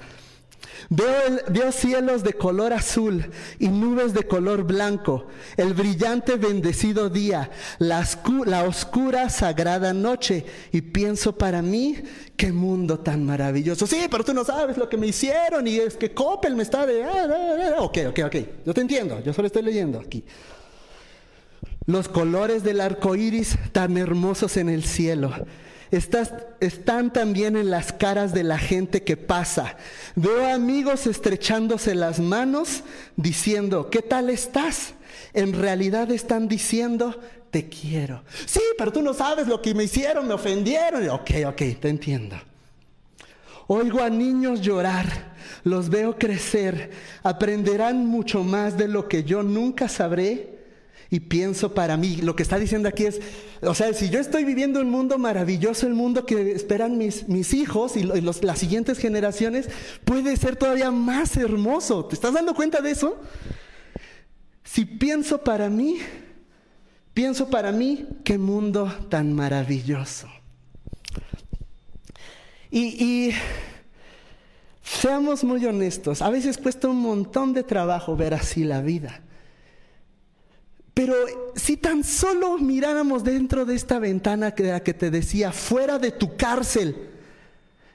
Veo, 0.89 1.71
cielos 1.71 2.23
de 2.23 2.33
color 2.33 2.71
azul 2.71 3.29
y 3.59 3.67
nubes 3.67 4.13
de 4.13 4.25
color 4.25 4.63
blanco, 4.63 5.27
el 5.57 5.73
brillante 5.73 6.37
bendecido 6.37 7.09
día, 7.09 7.49
la, 7.79 8.07
la, 8.45 8.63
oscura 8.63 9.29
sagrada 9.29 9.93
noche, 9.93 10.45
y 10.71 10.81
pienso 10.81 11.37
para 11.37 11.61
mí, 11.61 11.97
qué 12.37 12.51
mundo 12.51 12.99
tan 12.99 13.25
maravilloso. 13.25 13.85
Sí, 13.85 14.07
pero 14.09 14.23
tú 14.23 14.33
no 14.33 14.45
sabes 14.45 14.77
lo 14.77 14.87
que 14.87 14.97
me 14.97 15.07
hicieron 15.07 15.67
y 15.67 15.77
es 15.77 15.97
que 15.97 16.13
Coppel 16.13 16.55
me 16.55 16.63
está 16.63 16.85
de... 16.85 17.03
Ah, 17.03 17.27
ah, 17.29 17.73
ah, 17.77 17.81
ok, 17.81 17.97
ok, 18.09 18.19
ok, 18.25 18.35
yo 18.65 18.73
te 18.73 18.81
entiendo, 18.81 19.21
yo 19.23 19.33
solo 19.33 19.47
estoy 19.47 19.63
leyendo 19.63 19.99
aquí. 19.99 20.23
Los 21.85 22.07
colores 22.07 22.63
del 22.63 22.81
arco 22.81 23.15
iris 23.15 23.57
tan 23.71 23.97
hermosos 23.97 24.57
en 24.57 24.69
el 24.69 24.83
cielo 24.83 25.33
están 25.91 27.13
también 27.13 27.55
en 27.55 27.69
las 27.69 27.93
caras 27.93 28.33
de 28.33 28.43
la 28.43 28.57
gente 28.57 29.03
que 29.03 29.17
pasa. 29.17 29.77
Veo 30.15 30.45
amigos 30.45 31.07
estrechándose 31.07 31.95
las 31.95 32.19
manos 32.19 32.83
diciendo, 33.15 33.89
¿qué 33.89 34.01
tal 34.01 34.29
estás? 34.29 34.93
En 35.33 35.53
realidad 35.53 36.11
están 36.11 36.47
diciendo, 36.47 37.19
te 37.51 37.69
quiero. 37.69 38.23
Sí, 38.45 38.61
pero 38.77 38.91
tú 38.91 39.01
no 39.01 39.13
sabes 39.13 39.47
lo 39.47 39.61
que 39.61 39.73
me 39.73 39.85
hicieron, 39.85 40.27
me 40.27 40.33
ofendieron. 40.33 41.07
Ok, 41.09 41.31
ok, 41.47 41.61
te 41.79 41.89
entiendo. 41.89 42.35
Oigo 43.67 44.01
a 44.01 44.09
niños 44.09 44.61
llorar, 44.61 45.35
los 45.63 45.89
veo 45.89 46.17
crecer, 46.17 46.91
aprenderán 47.23 48.05
mucho 48.05 48.43
más 48.43 48.77
de 48.77 48.87
lo 48.87 49.09
que 49.09 49.23
yo 49.23 49.43
nunca 49.43 49.89
sabré 49.89 50.56
y 51.09 51.21
pienso 51.21 51.73
para 51.73 51.97
mí. 51.97 52.17
Lo 52.17 52.35
que 52.35 52.43
está 52.43 52.57
diciendo 52.59 52.89
aquí 52.89 53.05
es, 53.05 53.21
o 53.61 53.73
sea, 53.73 53.93
si 53.93 54.09
yo 54.09 54.19
estoy 54.19 54.43
viviendo 54.43 54.81
un 54.81 54.89
mundo 54.89 55.17
maravilloso, 55.17 55.87
el 55.87 55.93
mundo 55.93 56.25
que 56.25 56.51
esperan 56.51 56.97
mis, 56.97 57.27
mis 57.27 57.53
hijos 57.53 57.95
y, 57.95 58.03
las 58.03 58.59
siguientes 58.59 58.97
generaciones, 58.97 59.69
puede 60.03 60.35
ser 60.37 60.55
todavía 60.55 60.91
más 60.91 61.37
hermoso. 61.37 62.05
¿Te 62.05 62.15
estás 62.15 62.33
dando 62.33 62.53
cuenta 62.53 62.81
de 62.81 62.91
eso? 62.91 63.17
Si 64.63 64.85
pienso 64.85 65.43
para 65.43 65.69
mí, 65.69 65.97
pienso 67.13 67.49
para 67.49 67.71
mí, 67.71 68.05
qué 68.23 68.37
mundo 68.37 68.93
tan 69.09 69.33
maravilloso. 69.33 70.27
y 72.69 73.31
seamos 74.83 75.43
muy 75.43 75.65
honestos, 75.65 76.21
a 76.21 76.29
veces 76.29 76.57
cuesta 76.57 76.87
un 76.87 76.97
montón 76.97 77.53
de 77.53 77.63
trabajo 77.63 78.15
ver 78.15 78.33
así 78.33 78.63
la 78.63 78.81
vida. 78.81 79.21
Pero 81.07 81.25
si 81.55 81.77
tan 81.77 82.03
solo 82.03 82.57
miráramos 82.57 83.23
dentro 83.23 83.63
de 83.63 83.75
esta 83.75 83.97
ventana 83.97 84.53
que, 84.53 84.81
que 84.83 84.93
te 84.93 85.09
decía, 85.09 85.53
fuera 85.53 85.97
de 85.99 86.11
tu 86.11 86.35
cárcel, 86.35 86.97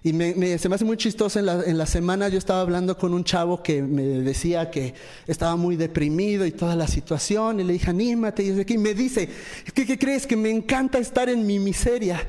y 0.03 0.13
se 0.13 0.69
me 0.71 0.75
hace 0.75 0.85
muy 0.87 0.97
chistoso, 0.97 1.39
en 1.39 1.45
la, 1.45 1.63
en 1.63 1.77
la, 1.77 1.85
semana 1.85 2.31
yo 2.31 2.39
estaba 2.39 2.63
hablando 2.63 2.97
con 2.97 3.13
un 3.13 3.23
chavo 3.23 3.63
que 3.63 3.83
me 3.83 4.03
decía 4.03 4.71
que 4.71 4.95
estaba 5.27 5.57
muy 5.57 5.77
deprimido 5.77 6.47
y 6.47 6.53
toda 6.53 6.75
la 6.75 6.87
situación, 6.87 7.61
y 7.61 7.65
le 7.65 7.75
dije, 7.75 7.91
anímate, 7.91 8.45
y, 8.45 8.79
me 8.79 8.95
dice, 8.95 9.29
¿qué, 9.75 9.85
¿qué 9.85 9.99
crees? 9.99 10.27
Que 10.27 10.37
me 10.37 10.49
encanta 10.49 10.99
estar 10.99 11.29
en 11.29 11.47
mi 11.47 11.59
miseria. 11.59 12.27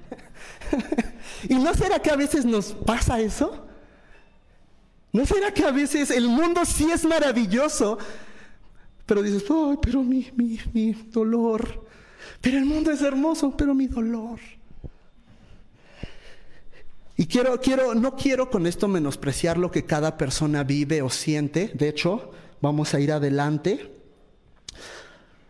¿Y 1.46 1.56
no 1.56 1.74
será 1.74 1.98
que 1.98 2.10
a 2.10 2.16
veces 2.16 2.46
nos 2.46 2.72
pasa 2.72 3.20
eso? 3.20 3.66
¿No 5.12 5.26
será 5.26 5.52
que 5.52 5.62
a 5.62 5.72
veces 5.72 6.10
el 6.10 6.26
mundo 6.26 6.64
sí 6.64 6.90
es 6.90 7.04
maravilloso, 7.04 7.98
pero 9.06 9.22
dices, 9.22 9.44
ay, 9.50 9.76
pero 9.80 10.02
mi, 10.02 10.30
mi, 10.36 10.58
mi 10.72 10.92
dolor. 10.92 11.86
Pero 12.40 12.58
el 12.58 12.64
mundo 12.64 12.90
es 12.90 13.02
hermoso, 13.02 13.54
pero 13.56 13.74
mi 13.74 13.86
dolor. 13.86 14.38
Y 17.16 17.26
quiero, 17.26 17.60
quiero, 17.60 17.94
no 17.94 18.16
quiero 18.16 18.50
con 18.50 18.66
esto 18.66 18.88
menospreciar 18.88 19.56
lo 19.56 19.70
que 19.70 19.84
cada 19.84 20.16
persona 20.16 20.64
vive 20.64 21.00
o 21.02 21.10
siente. 21.10 21.70
De 21.74 21.88
hecho, 21.88 22.32
vamos 22.60 22.92
a 22.94 23.00
ir 23.00 23.12
adelante. 23.12 23.92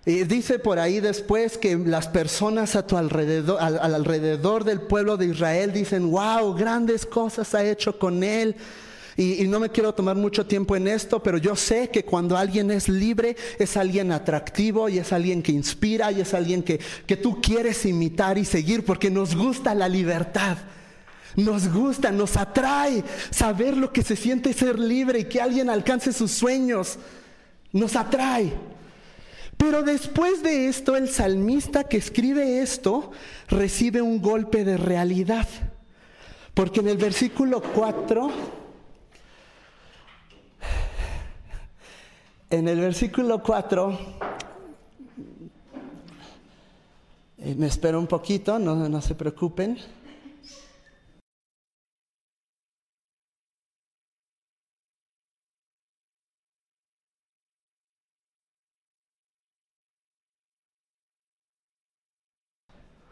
Y 0.07 0.25
dice 0.25 0.59
por 0.59 0.79
ahí 0.79 1.01
después 1.01 1.57
que 1.57 1.77
las 1.77 2.09
personas 2.09 2.77
a 2.77 2.87
tu 2.87 2.99
alrededor, 2.99 3.59
al, 3.62 3.79
alrededor 3.79 4.64
del 4.64 4.83
pueblo 4.83 5.17
de 5.17 5.27
Israel 5.27 5.73
dicen, 5.73 6.11
wow, 6.11 6.55
grandes 6.55 7.07
cosas 7.07 7.55
ha 7.55 7.64
hecho 7.64 7.99
con 7.99 8.23
él. 8.23 8.57
Y, 9.16 9.46
no 9.46 9.61
me 9.61 9.70
quiero 9.70 9.94
tomar 9.94 10.16
mucho 10.16 10.46
tiempo 10.46 10.74
en 10.74 10.88
esto, 10.88 11.22
pero 11.22 11.38
yo 11.38 11.55
sé 11.55 11.88
que 11.88 12.05
cuando 12.05 12.37
alguien 12.37 12.70
es 12.70 12.88
libre 12.88 13.37
es 13.59 13.77
alguien 13.77 14.11
atractivo 14.11 14.88
y 14.88 14.98
es 14.98 15.12
alguien 15.12 15.42
que 15.42 15.53
inspira 15.53 16.11
y 16.11 16.20
es 16.20 16.35
alguien 16.35 16.62
que, 16.62 16.81
que 17.07 17.16
tú 17.16 17.40
quieres 17.40 17.87
imitar 17.87 18.38
y 18.38 18.44
seguir 18.44 18.85
porque 18.85 19.11
nos 19.11 19.37
gusta 19.37 19.74
la 19.74 19.88
libertad. 19.88 20.59
Nos 21.37 21.72
gusta, 21.72 22.11
nos 22.12 22.37
atrae 22.37 23.05
saber 23.31 23.77
lo 23.77 23.92
que 23.92 24.03
se 24.03 24.16
siente 24.16 24.53
ser 24.53 24.79
libre 24.79 25.20
y 25.20 25.24
que 25.24 25.40
alguien 25.40 25.70
alcance 25.70 26.12
sus 26.12 26.31
sueños. 26.31 26.98
Nos 27.72 27.96
atrae. 27.96 28.53
Pero 29.57 29.83
después 29.83 30.42
de 30.42 30.68
esto, 30.68 30.96
el 30.96 31.09
salmista 31.09 31.85
que 31.85 31.96
escribe 31.96 32.61
esto 32.61 33.12
recibe 33.48 34.03
un 34.03 34.20
golpe 34.20 34.64
de 34.64 34.77
realidad. 34.77 35.48
Porque 36.53 36.81
en 36.81 36.88
el 36.88 36.98
versículo 36.98 37.62
4 37.62 38.63
En 42.55 42.69
el 42.69 42.79
versículo 42.79 43.43
4, 43.43 43.99
eh, 47.38 47.55
me 47.59 47.67
espero 47.67 47.99
un 47.99 48.07
poquito, 48.07 48.61
no, 48.61 48.77
no 48.88 49.01
se 49.01 49.17
preocupen. 49.17 49.77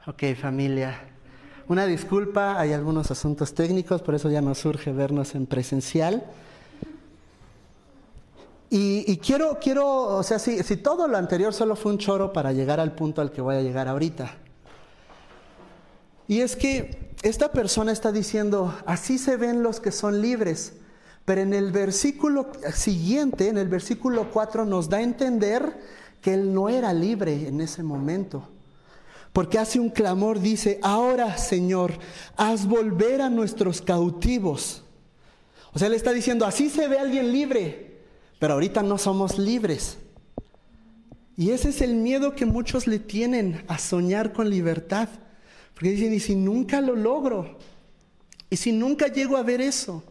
Ok, 0.06 0.22
familia. 0.40 1.00
Una 1.66 1.86
disculpa, 1.86 2.60
hay 2.60 2.74
algunos 2.74 3.10
asuntos 3.10 3.52
técnicos, 3.54 4.02
por 4.02 4.14
eso 4.14 4.30
ya 4.30 4.40
nos 4.40 4.58
surge 4.58 4.92
vernos 4.92 5.34
en 5.34 5.46
presencial. 5.46 6.22
Y, 8.74 9.18
quiero, 9.18 9.58
quiero, 9.60 9.86
o 10.16 10.22
sea, 10.22 10.38
si, 10.38 10.62
si 10.62 10.78
todo 10.78 11.06
lo 11.06 11.18
anterior 11.18 11.52
solo 11.52 11.76
fue 11.76 11.92
un 11.92 11.98
choro 11.98 12.32
para 12.32 12.52
llegar 12.52 12.80
al 12.80 12.94
punto 12.94 13.20
al 13.20 13.30
que 13.30 13.42
voy 13.42 13.56
a 13.56 13.60
llegar 13.60 13.86
ahorita. 13.86 14.34
Y 16.26 16.40
es 16.40 16.56
que 16.56 17.12
esta 17.22 17.52
persona 17.52 17.92
está 17.92 18.12
diciendo, 18.12 18.74
así 18.86 19.18
se 19.18 19.36
ven 19.36 19.62
los 19.62 19.78
que 19.78 19.92
son 19.92 20.22
libres. 20.22 20.72
Pero 21.26 21.42
en 21.42 21.52
el 21.52 21.70
versículo 21.70 22.50
siguiente, 22.72 23.48
en 23.48 23.58
el 23.58 23.68
versículo 23.68 24.30
4, 24.32 24.64
nos 24.64 24.88
da 24.88 24.96
a 24.96 25.02
entender 25.02 25.78
que 26.22 26.32
él 26.32 26.54
no 26.54 26.70
era 26.70 26.94
libre 26.94 27.46
en 27.46 27.60
ese 27.60 27.82
momento. 27.82 28.48
Porque 29.34 29.58
hace 29.58 29.80
un 29.80 29.90
clamor, 29.90 30.40
dice, 30.40 30.80
ahora 30.82 31.36
Señor, 31.36 31.92
haz 32.38 32.66
volver 32.66 33.20
a 33.20 33.28
nuestros 33.28 33.82
cautivos. 33.82 34.82
O 35.74 35.78
sea, 35.78 35.90
le 35.90 35.96
está 35.96 36.12
diciendo, 36.12 36.46
así 36.46 36.70
se 36.70 36.88
ve 36.88 36.98
alguien 36.98 37.30
libre, 37.32 37.91
pero 38.42 38.54
ahorita 38.54 38.82
no 38.82 38.98
somos 38.98 39.38
libres. 39.38 39.98
Y 41.36 41.50
ese 41.50 41.68
es 41.68 41.80
el 41.80 41.94
miedo 41.94 42.34
que 42.34 42.44
muchos 42.44 42.88
le 42.88 42.98
tienen 42.98 43.64
a 43.68 43.78
soñar 43.78 44.32
con 44.32 44.50
libertad. 44.50 45.08
Porque 45.74 45.90
dicen, 45.90 46.12
¿y 46.12 46.18
si 46.18 46.34
nunca 46.34 46.80
lo 46.80 46.96
logro? 46.96 47.56
¿Y 48.50 48.56
si 48.56 48.72
nunca 48.72 49.06
llego 49.06 49.36
a 49.36 49.44
ver 49.44 49.60
eso? 49.60 50.02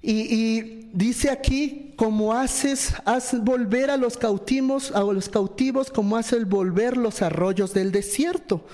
Y, 0.00 0.86
dice 0.92 1.28
aquí, 1.28 1.92
como 1.96 2.32
haces, 2.34 2.94
volver 3.42 3.90
a 3.90 3.96
los 3.96 4.16
cautivos, 4.16 4.92
a 4.92 5.00
los 5.00 5.28
cautivos, 5.28 5.90
como 5.90 6.16
hace 6.16 6.36
el 6.36 6.44
volver 6.44 6.96
los 6.96 7.20
arroyos 7.20 7.74
del 7.74 7.90
desierto. 7.90 8.64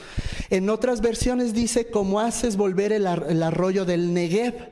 En 0.51 0.69
otras 0.69 1.01
versiones 1.01 1.55
dice, 1.55 1.87
como 1.87 2.21
haces 2.21 2.59
volver 2.59 2.93
el, 2.93 3.07
el 3.07 3.43
arroyo 3.43 3.87
del 3.87 4.13
Negev. 4.13 4.72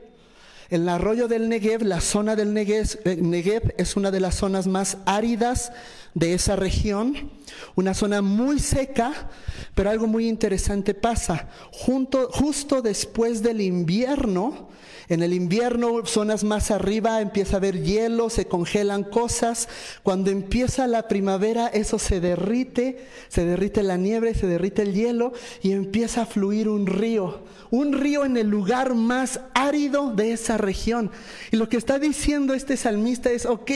El 0.71 0.87
arroyo 0.87 1.27
del 1.27 1.49
Negev, 1.49 1.83
la 1.83 1.99
zona 1.99 2.37
del 2.37 2.55
eh, 2.55 3.17
Negev, 3.17 3.73
es 3.77 3.97
una 3.97 4.09
de 4.09 4.21
las 4.21 4.35
zonas 4.35 4.67
más 4.67 4.99
áridas 5.05 5.73
de 6.13 6.33
esa 6.33 6.55
región, 6.55 7.29
una 7.75 7.93
zona 7.93 8.21
muy 8.21 8.57
seca, 8.57 9.29
pero 9.75 9.89
algo 9.89 10.07
muy 10.07 10.29
interesante 10.29 10.93
pasa. 10.93 11.49
justo 11.73 12.81
después 12.81 13.43
del 13.43 13.59
invierno, 13.59 14.69
en 15.13 15.23
el 15.23 15.33
invierno, 15.33 16.05
zonas 16.05 16.45
más 16.45 16.71
arriba, 16.71 17.19
empieza 17.19 17.55
a 17.55 17.57
haber 17.57 17.83
hielo, 17.83 18.29
se 18.29 18.45
congelan 18.45 19.03
cosas. 19.03 19.67
Cuando 20.03 20.31
empieza 20.31 20.87
la 20.87 21.09
primavera, 21.09 21.67
eso 21.67 21.99
se 21.99 22.21
derrite, 22.21 23.05
se 23.27 23.43
derrite 23.43 23.83
la 23.83 23.97
nieve, 23.97 24.33
se 24.33 24.47
derrite 24.47 24.83
el 24.83 24.93
hielo 24.93 25.33
y 25.61 25.73
empieza 25.73 26.21
a 26.21 26.25
fluir 26.25 26.69
un 26.69 26.87
río. 26.87 27.41
Un 27.71 27.91
río 27.91 28.23
en 28.23 28.37
el 28.37 28.47
lugar 28.47 28.95
más 28.95 29.41
árido 29.53 30.13
de 30.13 30.31
esa 30.31 30.57
región. 30.57 31.11
Y 31.51 31.57
lo 31.57 31.67
que 31.67 31.75
está 31.75 31.99
diciendo 31.99 32.53
este 32.53 32.77
salmista 32.77 33.31
es, 33.31 33.45
ok, 33.45 33.71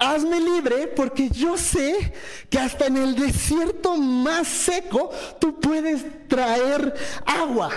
hazme 0.00 0.40
libre 0.40 0.88
porque 0.88 1.28
yo 1.28 1.56
sé 1.56 2.12
que 2.50 2.58
hasta 2.58 2.86
en 2.86 2.96
el 2.96 3.14
desierto 3.14 3.96
más 3.96 4.48
seco 4.48 5.10
tú 5.38 5.60
puedes 5.60 6.04
traer 6.26 6.94
agua. 7.24 7.70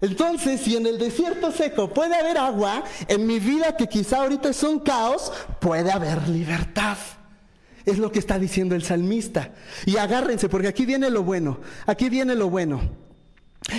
Entonces, 0.00 0.60
si 0.60 0.76
en 0.76 0.86
el 0.86 0.98
desierto 0.98 1.50
seco 1.50 1.92
puede 1.92 2.14
haber 2.14 2.36
agua, 2.38 2.84
en 3.08 3.26
mi 3.26 3.38
vida 3.38 3.76
que 3.76 3.86
quizá 3.86 4.22
ahorita 4.22 4.50
es 4.50 4.62
un 4.62 4.80
caos, 4.80 5.32
puede 5.60 5.90
haber 5.90 6.28
libertad. 6.28 6.98
Es 7.84 7.98
lo 7.98 8.12
que 8.12 8.18
está 8.18 8.38
diciendo 8.38 8.74
el 8.74 8.82
salmista. 8.82 9.52
Y 9.86 9.96
agárrense, 9.96 10.48
porque 10.48 10.68
aquí 10.68 10.84
viene 10.84 11.08
lo 11.08 11.22
bueno, 11.22 11.60
aquí 11.86 12.08
viene 12.08 12.34
lo 12.34 12.50
bueno. 12.50 13.05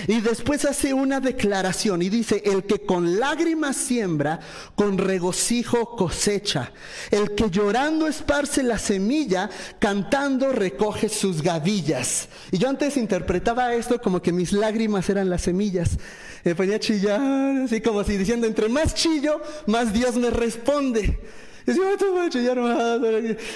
Y 0.08 0.20
después 0.20 0.66
hace 0.66 0.94
una 0.94 1.22
declaración 1.22 2.02
y 2.02 2.10
dice, 2.10 2.42
el 2.46 2.66
que 2.66 2.80
con 2.80 3.20
lágrimas 3.20 3.78
siembra, 3.78 4.40
con 4.76 4.98
regocijo 4.98 5.96
cosecha. 5.96 6.72
El 7.10 7.36
que 7.36 7.50
llorando 7.50 8.08
esparce 8.08 8.64
la 8.64 8.80
semilla, 8.80 9.50
cantando 9.80 10.52
recoge 10.52 11.08
sus 11.08 11.42
gavillas. 11.42 12.28
Y 12.52 12.58
yo 12.58 12.68
antes 12.68 12.98
interpretaba 12.98 13.74
esto 13.76 14.02
como 14.02 14.22
que 14.22 14.34
mis 14.34 14.52
lágrimas 14.52 15.10
eran 15.10 15.30
las 15.30 15.44
semillas. 15.44 15.98
Me 16.44 16.54
ponía 16.54 16.76
a 16.76 16.80
chillar, 16.80 17.22
así 17.64 17.80
como 17.80 18.04
si 18.04 18.18
diciendo, 18.18 18.46
entre 18.46 18.68
más 18.68 18.94
chillo, 18.94 19.42
más 19.68 19.94
Dios 19.94 20.16
me 20.16 20.30
responde. 20.30 21.18
Y 21.66 21.72
decía, 21.72 21.84
voy 22.12 22.26
a 22.26 22.30
chillar 22.30 22.60
más, 22.60 23.00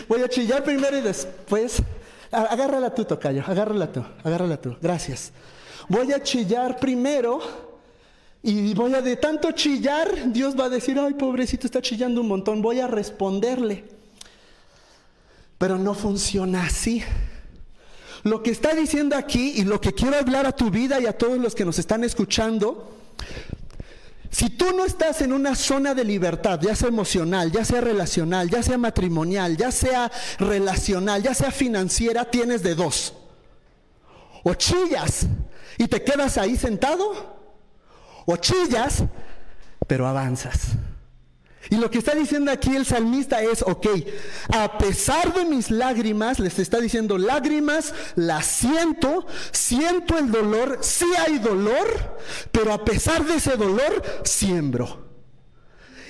voy 0.07 0.21
a 0.21 0.29
chillar 0.29 0.63
primero 0.63 0.97
y 0.97 1.01
después, 1.01 1.81
agárrala 2.31 2.93
tú, 2.95 3.03
Tocayo, 3.03 3.43
agárrala 3.45 3.91
tú, 3.91 4.03
agárrala 4.23 4.59
tú, 4.59 4.77
gracias 4.81 5.33
voy 5.87 6.11
a 6.11 6.21
chillar 6.21 6.79
primero 6.79 7.39
y 8.43 8.73
voy 8.73 8.93
a 8.95 9.01
de 9.01 9.17
tanto 9.17 9.51
chillar, 9.51 10.31
Dios 10.31 10.59
va 10.59 10.65
a 10.65 10.69
decir, 10.69 10.97
ay, 10.97 11.13
pobrecito, 11.13 11.67
está 11.67 11.81
chillando 11.81 12.21
un 12.21 12.27
montón, 12.27 12.61
voy 12.61 12.79
a 12.79 12.87
responderle. 12.87 13.85
Pero 15.59 15.77
no 15.77 15.93
funciona 15.93 16.63
así. 16.63 17.03
Lo 18.23 18.41
que 18.41 18.51
está 18.51 18.73
diciendo 18.73 19.15
aquí 19.15 19.53
y 19.57 19.63
lo 19.63 19.79
que 19.79 19.93
quiero 19.93 20.17
hablar 20.17 20.47
a 20.47 20.51
tu 20.51 20.71
vida 20.71 20.99
y 20.99 21.05
a 21.05 21.17
todos 21.17 21.37
los 21.37 21.53
que 21.53 21.65
nos 21.65 21.77
están 21.77 22.03
escuchando, 22.03 22.97
si 24.31 24.49
tú 24.49 24.73
no 24.75 24.85
estás 24.85 25.21
en 25.21 25.33
una 25.33 25.55
zona 25.55 25.93
de 25.93 26.03
libertad, 26.03 26.59
ya 26.61 26.75
sea 26.75 26.87
emocional, 26.87 27.51
ya 27.51 27.63
sea 27.63 27.81
relacional, 27.81 28.49
ya 28.49 28.63
sea 28.63 28.77
matrimonial, 28.77 29.55
ya 29.55 29.71
sea 29.71 30.11
relacional, 30.39 31.21
ya 31.21 31.33
sea 31.33 31.51
financiera, 31.51 32.25
tienes 32.25 32.63
de 32.63 32.73
dos. 32.73 33.13
O 34.43 34.55
chillas 34.55 35.27
y 35.81 35.87
te 35.87 36.03
quedas 36.03 36.37
ahí 36.37 36.57
sentado, 36.57 37.11
o 38.27 38.37
chillas, 38.37 39.03
pero 39.87 40.05
avanzas. 40.05 40.73
Y 41.71 41.77
lo 41.77 41.89
que 41.89 41.97
está 41.97 42.13
diciendo 42.13 42.51
aquí 42.51 42.75
el 42.75 42.85
salmista 42.85 43.41
es, 43.41 43.63
ok, 43.63 43.87
a 44.53 44.77
pesar 44.77 45.33
de 45.33 45.43
mis 45.43 45.71
lágrimas, 45.71 46.37
les 46.37 46.59
está 46.59 46.79
diciendo, 46.79 47.17
lágrimas, 47.17 47.95
las 48.15 48.45
siento, 48.45 49.25
siento 49.51 50.19
el 50.19 50.29
dolor, 50.29 50.77
sí 50.81 51.07
hay 51.17 51.39
dolor, 51.39 52.19
pero 52.51 52.73
a 52.73 52.85
pesar 52.85 53.25
de 53.25 53.37
ese 53.37 53.57
dolor, 53.57 54.03
siembro. 54.23 55.09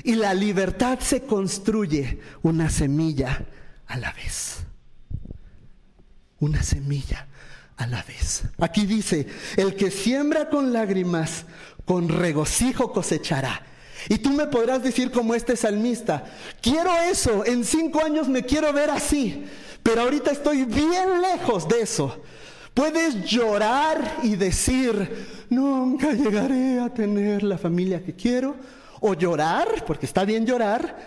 Y 0.04 0.16
la 0.16 0.34
libertad 0.34 1.00
se 1.00 1.24
construye 1.24 2.20
una 2.42 2.70
semilla 2.70 3.46
a 3.88 3.98
la 3.98 4.12
vez. 4.12 4.66
Una 6.40 6.62
semilla 6.62 7.30
a 7.82 7.88
la 7.88 8.04
vez. 8.04 8.44
Aquí 8.60 8.86
dice, 8.86 9.28
el 9.58 9.76
que 9.76 9.92
siembra 9.92 10.50
con 10.50 10.72
lágrimas, 10.72 11.46
con 11.86 12.10
regocijo 12.10 12.92
cosechará. 12.92 13.64
Y 14.10 14.18
tú 14.18 14.32
me 14.32 14.48
podrás 14.48 14.82
decir 14.84 15.12
como 15.12 15.36
este 15.36 15.56
salmista, 15.56 16.24
quiero 16.62 16.92
eso, 17.10 17.46
en 17.46 17.64
cinco 17.64 18.04
años 18.04 18.28
me 18.28 18.44
quiero 18.44 18.74
ver 18.74 18.90
así, 18.90 19.46
pero 19.84 20.02
ahorita 20.02 20.32
estoy 20.32 20.66
bien 20.66 21.22
lejos 21.22 21.68
de 21.68 21.82
eso. 21.82 22.22
Puedes 22.74 23.26
llorar 23.26 24.20
y 24.24 24.36
decir, 24.36 25.46
nunca 25.50 26.14
llegaré 26.14 26.80
a 26.80 26.90
tener 26.90 27.44
la 27.44 27.58
familia 27.58 28.04
que 28.04 28.16
quiero, 28.16 28.56
o 29.02 29.14
llorar, 29.14 29.84
porque 29.86 30.06
está 30.06 30.24
bien 30.24 30.46
llorar, 30.46 30.98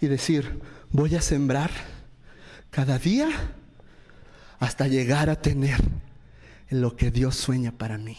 y 0.00 0.06
decir, 0.08 0.60
voy 0.90 1.14
a 1.14 1.22
sembrar 1.22 1.70
cada 2.70 2.98
día 2.98 3.28
hasta 4.58 4.88
llegar 4.88 5.30
a 5.30 5.40
tener 5.40 5.80
lo 6.72 6.96
que 6.96 7.10
Dios 7.10 7.36
sueña 7.36 7.72
para 7.72 7.98
mí. 7.98 8.16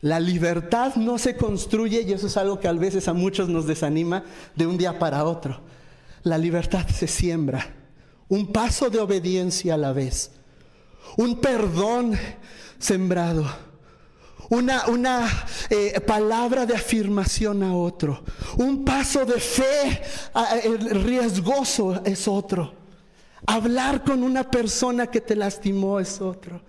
La 0.00 0.20
libertad 0.20 0.94
no 0.96 1.18
se 1.18 1.36
construye, 1.36 2.02
y 2.02 2.12
eso 2.12 2.26
es 2.26 2.36
algo 2.36 2.60
que 2.60 2.68
a 2.68 2.72
veces 2.72 3.08
a 3.08 3.12
muchos 3.12 3.48
nos 3.48 3.66
desanima, 3.66 4.24
de 4.54 4.66
un 4.66 4.76
día 4.76 4.98
para 4.98 5.24
otro. 5.24 5.60
La 6.22 6.38
libertad 6.38 6.86
se 6.88 7.06
siembra, 7.06 7.66
un 8.28 8.52
paso 8.52 8.90
de 8.90 9.00
obediencia 9.00 9.74
a 9.74 9.78
la 9.78 9.92
vez, 9.92 10.32
un 11.16 11.40
perdón 11.40 12.18
sembrado, 12.78 13.46
una, 14.50 14.86
una 14.86 15.28
eh, 15.70 16.00
palabra 16.00 16.66
de 16.66 16.74
afirmación 16.74 17.62
a 17.62 17.74
otro, 17.74 18.22
un 18.58 18.84
paso 18.84 19.24
de 19.24 19.40
fe 19.40 20.02
riesgoso 20.92 22.02
es 22.04 22.28
otro, 22.28 22.85
hablar 23.46 24.04
con 24.04 24.22
una 24.22 24.50
persona 24.50 25.06
que 25.06 25.20
te 25.20 25.36
lastimó 25.36 26.00
es 26.00 26.20
otro. 26.20 26.60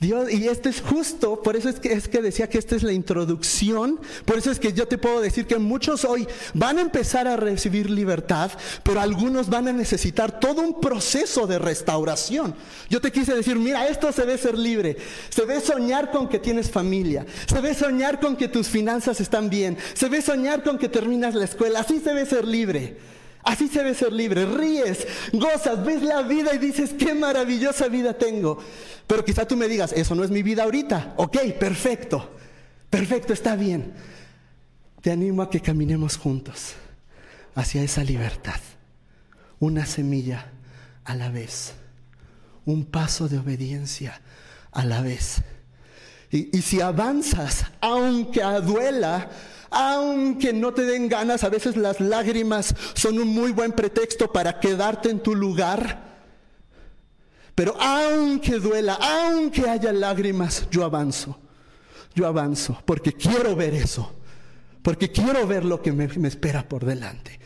Dios, 0.00 0.32
y 0.32 0.46
esto 0.46 0.68
es 0.68 0.80
justo, 0.80 1.42
por 1.42 1.56
eso 1.56 1.68
es 1.68 1.80
que, 1.80 1.92
es 1.92 2.06
que 2.06 2.22
decía 2.22 2.48
que 2.48 2.58
esta 2.58 2.76
es 2.76 2.84
la 2.84 2.92
introducción, 2.92 3.98
por 4.24 4.38
eso 4.38 4.52
es 4.52 4.60
que 4.60 4.72
yo 4.72 4.86
te 4.86 4.96
puedo 4.96 5.20
decir 5.20 5.46
que 5.46 5.58
muchos 5.58 6.04
hoy 6.04 6.28
van 6.54 6.78
a 6.78 6.82
empezar 6.82 7.26
a 7.26 7.36
recibir 7.36 7.90
libertad, 7.90 8.52
pero 8.84 9.00
algunos 9.00 9.48
van 9.48 9.66
a 9.66 9.72
necesitar 9.72 10.38
todo 10.38 10.62
un 10.62 10.80
proceso 10.80 11.48
de 11.48 11.58
restauración. 11.58 12.54
Yo 12.88 13.00
te 13.00 13.10
quise 13.10 13.34
decir, 13.34 13.56
mira, 13.56 13.88
esto 13.88 14.12
se 14.12 14.24
ve 14.24 14.38
ser 14.38 14.56
libre, 14.56 14.96
se 15.30 15.44
ve 15.44 15.60
soñar 15.60 16.12
con 16.12 16.28
que 16.28 16.38
tienes 16.38 16.70
familia, 16.70 17.26
se 17.48 17.60
ve 17.60 17.74
soñar 17.74 18.20
con 18.20 18.36
que 18.36 18.46
tus 18.46 18.68
finanzas 18.68 19.20
están 19.20 19.50
bien, 19.50 19.76
se 19.94 20.08
ve 20.08 20.22
soñar 20.22 20.62
con 20.62 20.78
que 20.78 20.88
terminas 20.88 21.34
la 21.34 21.44
escuela, 21.44 21.80
así 21.80 21.98
se 21.98 22.14
ve 22.14 22.24
ser 22.24 22.46
libre. 22.46 23.17
Así 23.42 23.68
se 23.68 23.82
ve 23.82 23.94
ser 23.94 24.12
libre. 24.12 24.46
Ríes, 24.46 25.06
gozas, 25.32 25.84
ves 25.84 26.02
la 26.02 26.22
vida 26.22 26.54
y 26.54 26.58
dices, 26.58 26.94
qué 26.98 27.14
maravillosa 27.14 27.88
vida 27.88 28.14
tengo. 28.14 28.58
Pero 29.06 29.24
quizá 29.24 29.46
tú 29.46 29.56
me 29.56 29.68
digas, 29.68 29.92
eso 29.92 30.14
no 30.14 30.24
es 30.24 30.30
mi 30.30 30.42
vida 30.42 30.64
ahorita. 30.64 31.14
Ok, 31.16 31.38
perfecto. 31.58 32.36
Perfecto, 32.90 33.32
está 33.32 33.56
bien. 33.56 33.92
Te 35.00 35.10
animo 35.10 35.42
a 35.42 35.50
que 35.50 35.60
caminemos 35.60 36.16
juntos 36.16 36.74
hacia 37.54 37.82
esa 37.82 38.04
libertad. 38.04 38.60
Una 39.60 39.86
semilla 39.86 40.52
a 41.04 41.14
la 41.14 41.30
vez. 41.30 41.74
Un 42.64 42.84
paso 42.84 43.28
de 43.28 43.38
obediencia 43.38 44.20
a 44.72 44.84
la 44.84 45.00
vez. 45.00 45.42
Y, 46.30 46.56
y 46.56 46.62
si 46.62 46.80
avanzas, 46.80 47.64
aunque 47.80 48.42
duela, 48.62 49.30
aunque 49.70 50.52
no 50.52 50.72
te 50.72 50.82
den 50.82 51.08
ganas, 51.08 51.44
a 51.44 51.48
veces 51.48 51.76
las 51.76 52.00
lágrimas 52.00 52.74
son 52.94 53.18
un 53.18 53.28
muy 53.28 53.52
buen 53.52 53.72
pretexto 53.72 54.32
para 54.32 54.60
quedarte 54.60 55.10
en 55.10 55.20
tu 55.20 55.34
lugar. 55.34 56.08
Pero 57.54 57.74
aunque 57.80 58.60
duela, 58.60 58.94
aunque 58.94 59.68
haya 59.68 59.92
lágrimas, 59.92 60.68
yo 60.70 60.84
avanzo. 60.84 61.38
Yo 62.14 62.26
avanzo 62.26 62.80
porque 62.84 63.12
quiero 63.12 63.54
ver 63.56 63.74
eso. 63.74 64.14
Porque 64.82 65.10
quiero 65.10 65.46
ver 65.46 65.64
lo 65.64 65.82
que 65.82 65.92
me, 65.92 66.28
espera 66.28 66.66
por 66.66 66.84
delante. 66.84 67.38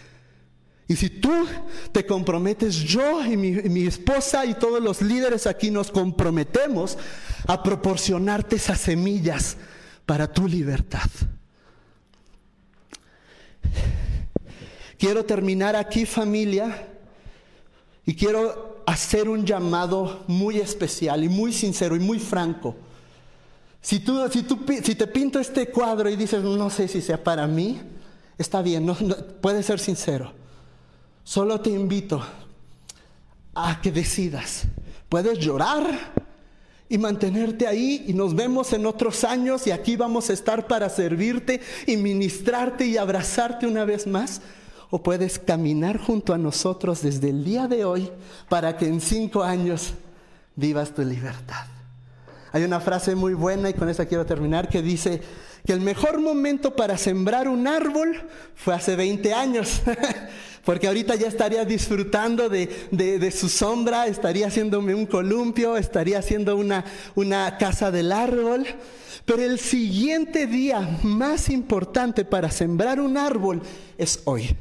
Y 0.87 0.97
si 0.97 1.09
tú 1.09 1.47
te 1.91 2.05
comprometes, 2.05 2.75
yo 2.77 3.25
y 3.25 3.37
mi, 3.37 3.87
esposa 3.87 4.45
y 4.45 4.55
todos 4.55 4.83
los 4.83 5.01
líderes 5.01 5.47
aquí 5.47 5.71
nos 5.71 5.91
comprometemos 5.91 6.99
a 7.47 7.63
proporcionarte 7.63 8.57
esas 8.57 8.81
semillas 8.81 9.57
para 10.05 10.31
tu 10.31 10.47
libertad. 10.47 11.09
Quiero 14.99 15.25
terminar 15.25 15.75
aquí 15.75 16.07
familia 16.07 16.89
y 18.07 18.15
quiero 18.15 18.83
hacer 18.87 19.29
un 19.29 19.45
llamado 19.45 20.25
muy 20.27 20.59
especial 20.59 21.25
y 21.25 21.29
muy 21.29 21.53
sincero 21.53 21.97
y 21.97 22.01
muy 22.01 22.19
franco. 22.19 22.77
Si, 23.81 23.99
tú, 23.99 24.29
si, 24.31 24.45
tú, 24.45 24.65
si 24.83 24.95
te 24.95 25.07
pinto 25.07 25.41
este 25.41 25.69
cuadro 25.69 26.09
y 26.09 26.17
dices, 26.17 26.43
no 26.43 26.71
sé 26.71 26.87
si 26.87 27.03
sea 27.03 27.23
para 27.23 27.47
mí, 27.49 27.81
está 28.39 28.63
bien, 28.63 28.87
no, 28.87 28.97
puede 29.41 29.63
ser 29.63 29.81
sincero. 29.81 30.33
Solo 31.25 31.61
te 31.61 31.71
invito 31.71 32.23
a 33.55 33.81
que 33.81 33.91
decidas. 33.91 34.65
Puedes 35.09 35.39
llorar, 35.39 36.13
y 36.93 36.99
mantenerte 36.99 37.67
ahí 37.67 38.05
y 38.07 38.13
nos 38.13 38.37
vemos 38.37 38.71
en 38.75 38.85
otros 38.85 39.25
años 39.25 39.67
y 39.67 39.71
aquí 39.71 39.97
vamos 39.97 40.29
a 40.29 40.35
estar 40.35 40.67
para 40.67 40.91
servirte 40.91 41.63
y 41.87 41.97
ministrarte 41.97 42.85
y 42.85 42.99
abrazarte 42.99 43.67
una 43.67 43.87
vez 43.87 44.07
más. 44.07 44.43
O 44.91 45.03
puedes 45.03 45.39
caminar 45.39 45.97
junto 45.97 46.35
a 46.35 46.39
nosotros 46.39 47.01
desde 47.01 47.31
el 47.31 47.45
día 47.45 47.67
de 47.67 47.87
hoy 47.87 48.11
para 48.51 48.77
que 48.77 48.89
en 48.89 49.01
cinco 49.01 49.43
años 49.43 49.95
vivas 50.55 50.93
tu 50.93 51.01
libertad. 51.01 51.65
Hay 52.53 52.63
una 52.63 52.79
frase 52.79 53.15
muy 53.15 53.33
buena 53.33 53.71
y 53.71 53.73
con 53.73 53.89
esa 53.89 54.05
quiero 54.05 54.27
terminar 54.27 54.69
que 54.69 54.83
dice 54.83 55.23
que 55.65 55.73
el 55.73 55.81
mejor 55.81 56.21
momento 56.21 56.77
para 56.77 56.99
sembrar 56.99 57.49
un 57.49 57.67
árbol 57.67 58.21
fue 58.55 58.75
hace 58.75 58.97
20 58.97 59.33
años. 59.33 59.81
porque 60.65 60.87
ahorita 60.87 61.17
ya 61.17 61.27
estaría 61.27 61.65
disfrutando 61.65 62.49
de, 62.49 63.35
su 63.35 63.49
sombra, 63.49 64.07
estaría 64.07 64.47
haciéndome 64.47 64.95
un 64.95 65.07
columpio, 65.07 65.77
estaría 65.77 66.19
haciendo 66.19 66.57
una, 66.57 66.85
una 67.15 67.59
casa 67.59 67.91
del 67.91 68.13
árbol. 68.13 68.67
Pero 69.25 69.43
el 69.43 69.59
siguiente 69.59 70.47
día 70.47 70.99
más 71.03 71.49
importante 71.49 72.25
para 72.25 72.51
sembrar 72.51 73.01
un 73.01 73.17
árbol 73.17 73.63
es 73.99 74.21
hoy. 74.25 74.57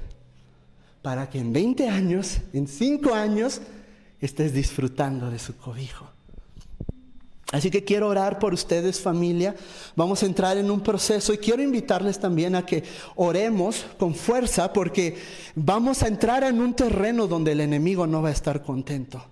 Para 1.02 1.30
que 1.30 1.40
en 1.40 1.54
20 1.54 1.88
años, 1.88 2.38
en 2.54 2.68
5 2.68 3.14
años, 3.14 3.62
estés 4.20 4.54
disfrutando 4.54 5.32
de 5.32 5.40
su 5.40 5.56
cobijo. 5.58 6.08
Así 7.52 7.70
que 7.70 7.84
quiero 7.84 8.08
orar 8.08 8.40
por 8.40 8.54
ustedes 8.54 9.02
familia. 9.02 9.54
Vamos 9.96 10.24
a 10.24 10.26
entrar 10.26 10.58
en 10.58 10.72
un 10.72 10.80
proceso 10.80 11.34
y 11.34 11.38
quiero 11.38 11.62
invitarles 11.62 12.18
también 12.18 12.56
a 12.56 12.66
que 12.66 12.84
oremos 13.16 13.86
con 14.00 14.16
fuerza 14.16 14.72
porque 14.72 15.18
vamos 15.56 16.02
a 16.02 16.08
entrar 16.08 16.46
en 16.46 16.62
un 16.62 16.74
terreno 16.74 17.28
donde 17.28 17.52
el 17.52 17.60
enemigo 17.60 18.08
no 18.08 18.22
va 18.22 18.30
a 18.30 18.34
estar 18.34 18.64
contento. 18.64 19.26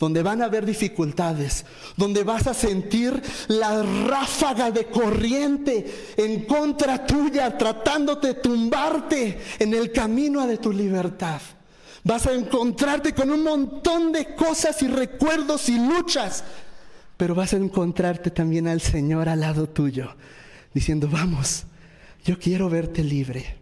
Donde 0.00 0.22
van 0.22 0.42
a 0.42 0.46
haber 0.46 0.64
dificultades, 0.64 1.64
donde 1.96 2.24
vas 2.24 2.46
a 2.46 2.54
sentir 2.54 3.22
la 3.48 3.82
ráfaga 3.82 4.70
de 4.70 4.86
corriente 4.86 6.14
en 6.16 6.46
contra 6.46 7.06
tuya, 7.06 7.56
tratándote 7.56 8.28
de 8.28 8.34
tumbarte 8.34 9.38
en 9.58 9.74
el 9.74 9.92
camino 9.92 10.44
de 10.46 10.56
tu 10.56 10.72
libertad. 10.72 11.40
Vas 12.02 12.26
a 12.26 12.32
encontrarte 12.32 13.14
con 13.14 13.30
un 13.30 13.44
montón 13.44 14.10
de 14.10 14.34
cosas 14.34 14.82
y 14.82 14.88
recuerdos 14.88 15.68
y 15.68 15.78
luchas 15.78 16.42
pero 17.20 17.34
vas 17.34 17.52
a 17.52 17.58
encontrarte 17.58 18.30
también 18.30 18.66
al 18.66 18.80
Señor 18.80 19.28
al 19.28 19.40
lado 19.40 19.68
tuyo, 19.68 20.16
diciendo, 20.72 21.06
vamos, 21.06 21.64
yo 22.24 22.38
quiero 22.38 22.70
verte 22.70 23.04
libre. 23.04 23.58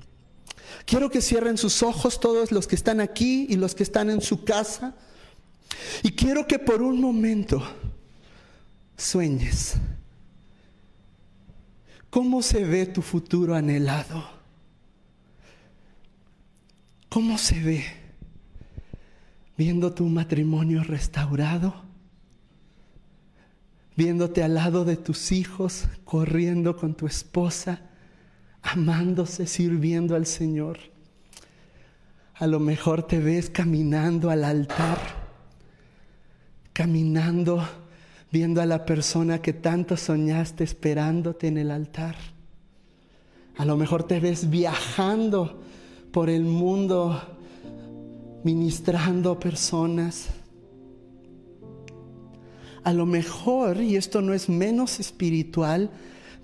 Quiero 0.86 1.10
que 1.10 1.20
cierren 1.20 1.58
sus 1.58 1.82
ojos 1.82 2.20
todos 2.20 2.52
los 2.52 2.68
que 2.68 2.76
están 2.76 3.00
aquí 3.00 3.48
y 3.50 3.56
los 3.56 3.74
que 3.74 3.82
están 3.82 4.10
en 4.10 4.20
su 4.20 4.44
casa. 4.44 4.94
Y 6.04 6.12
quiero 6.12 6.46
que 6.46 6.60
por 6.60 6.82
un 6.82 7.00
momento 7.00 7.60
sueñes. 8.96 9.74
¿Cómo 12.10 12.42
se 12.42 12.64
ve 12.64 12.86
tu 12.86 13.02
futuro 13.02 13.56
anhelado? 13.56 14.24
¿Cómo 17.08 17.36
se 17.38 17.60
ve 17.60 17.84
viendo 19.56 19.92
tu 19.92 20.06
matrimonio 20.06 20.84
restaurado? 20.84 21.87
Viéndote 23.98 24.44
al 24.44 24.54
lado 24.54 24.84
de 24.84 24.96
tus 24.96 25.32
hijos, 25.32 25.88
corriendo 26.04 26.76
con 26.76 26.94
tu 26.94 27.08
esposa, 27.08 27.80
amándose, 28.62 29.44
sirviendo 29.44 30.14
al 30.14 30.24
Señor. 30.24 30.78
A 32.34 32.46
lo 32.46 32.60
mejor 32.60 33.02
te 33.02 33.18
ves 33.18 33.50
caminando 33.50 34.30
al 34.30 34.44
altar, 34.44 35.00
caminando 36.72 37.66
viendo 38.30 38.62
a 38.62 38.66
la 38.66 38.84
persona 38.84 39.42
que 39.42 39.52
tanto 39.52 39.96
soñaste 39.96 40.62
esperándote 40.62 41.48
en 41.48 41.58
el 41.58 41.72
altar. 41.72 42.14
A 43.56 43.64
lo 43.64 43.76
mejor 43.76 44.04
te 44.04 44.20
ves 44.20 44.48
viajando 44.48 45.60
por 46.12 46.30
el 46.30 46.44
mundo 46.44 47.20
ministrando 48.44 49.40
personas. 49.40 50.28
A 52.88 52.94
lo 52.94 53.04
mejor, 53.04 53.82
y 53.82 53.96
esto 53.96 54.22
no 54.22 54.32
es 54.32 54.48
menos 54.48 54.98
espiritual, 54.98 55.90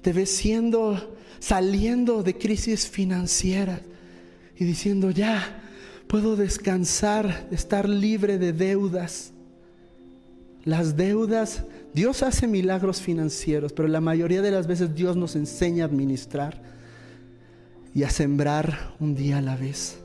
te 0.02 0.12
ves 0.12 0.28
siendo, 0.28 1.16
saliendo 1.38 2.22
de 2.22 2.36
crisis 2.36 2.86
financieras 2.86 3.80
y 4.54 4.66
diciendo, 4.66 5.10
ya, 5.10 5.62
puedo 6.06 6.36
descansar, 6.36 7.48
estar 7.50 7.88
libre 7.88 8.36
de 8.36 8.52
deudas. 8.52 9.32
Las 10.64 10.98
deudas, 10.98 11.64
Dios 11.94 12.22
hace 12.22 12.46
milagros 12.46 13.00
financieros, 13.00 13.72
pero 13.72 13.88
la 13.88 14.02
mayoría 14.02 14.42
de 14.42 14.50
las 14.50 14.66
veces 14.66 14.94
Dios 14.94 15.16
nos 15.16 15.36
enseña 15.36 15.84
a 15.84 15.86
administrar 15.86 16.60
y 17.94 18.02
a 18.02 18.10
sembrar 18.10 18.94
un 19.00 19.14
día 19.14 19.38
a 19.38 19.40
la 19.40 19.56
vez. 19.56 19.96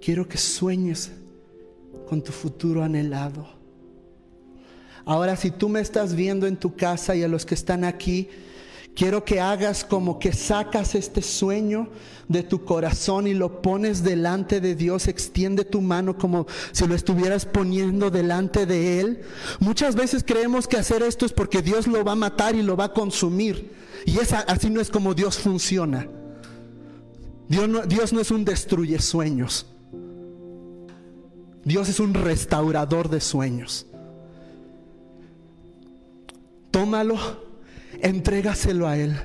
Quiero 0.00 0.26
que 0.26 0.38
sueñes 0.38 1.12
con 2.08 2.24
tu 2.24 2.32
futuro 2.32 2.82
anhelado. 2.82 3.61
Ahora, 5.04 5.36
si 5.36 5.50
tú 5.50 5.68
me 5.68 5.80
estás 5.80 6.14
viendo 6.14 6.46
en 6.46 6.56
tu 6.56 6.74
casa 6.74 7.14
y 7.16 7.22
a 7.22 7.28
los 7.28 7.44
que 7.44 7.54
están 7.54 7.84
aquí, 7.84 8.28
Quiero 8.94 9.24
que 9.24 9.40
hagas 9.40 9.84
como 9.84 10.18
que 10.18 10.32
sacas 10.32 10.94
este 10.94 11.22
sueño 11.22 11.88
de 12.28 12.42
tu 12.42 12.64
corazón 12.64 13.26
y 13.26 13.32
lo 13.32 13.62
pones 13.62 14.02
delante 14.02 14.60
de 14.60 14.74
Dios. 14.74 15.08
Extiende 15.08 15.64
tu 15.64 15.80
mano 15.80 16.18
como 16.18 16.46
si 16.72 16.86
lo 16.86 16.94
estuvieras 16.94 17.46
poniendo 17.46 18.10
delante 18.10 18.66
de 18.66 19.00
Él. 19.00 19.22
Muchas 19.60 19.94
veces 19.94 20.22
creemos 20.26 20.68
que 20.68 20.76
hacer 20.76 21.02
esto 21.02 21.24
es 21.24 21.32
porque 21.32 21.62
Dios 21.62 21.86
lo 21.86 22.04
va 22.04 22.12
a 22.12 22.16
matar 22.16 22.54
y 22.54 22.62
lo 22.62 22.76
va 22.76 22.84
a 22.84 22.92
consumir. 22.92 23.72
Y 24.04 24.18
así 24.18 24.68
no 24.68 24.80
es 24.80 24.90
como 24.90 25.14
Dios 25.14 25.38
funciona. 25.38 26.06
Dios 27.48 27.68
no, 27.68 27.82
Dios 27.82 28.12
no 28.12 28.20
es 28.20 28.30
un 28.30 28.44
destruye 28.44 28.98
sueños. 28.98 29.66
Dios 31.64 31.88
es 31.88 31.98
un 31.98 32.12
restaurador 32.12 33.08
de 33.08 33.20
sueños. 33.20 33.86
Tómalo 36.72 37.16
entrégaselo 38.02 38.86
a 38.86 38.98
Él. 38.98 39.16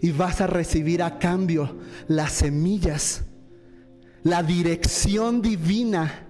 Y 0.00 0.12
vas 0.12 0.40
a 0.40 0.46
recibir 0.46 1.02
a 1.02 1.18
cambio 1.18 1.76
las 2.08 2.32
semillas, 2.32 3.22
la 4.22 4.42
dirección 4.42 5.42
divina 5.42 6.26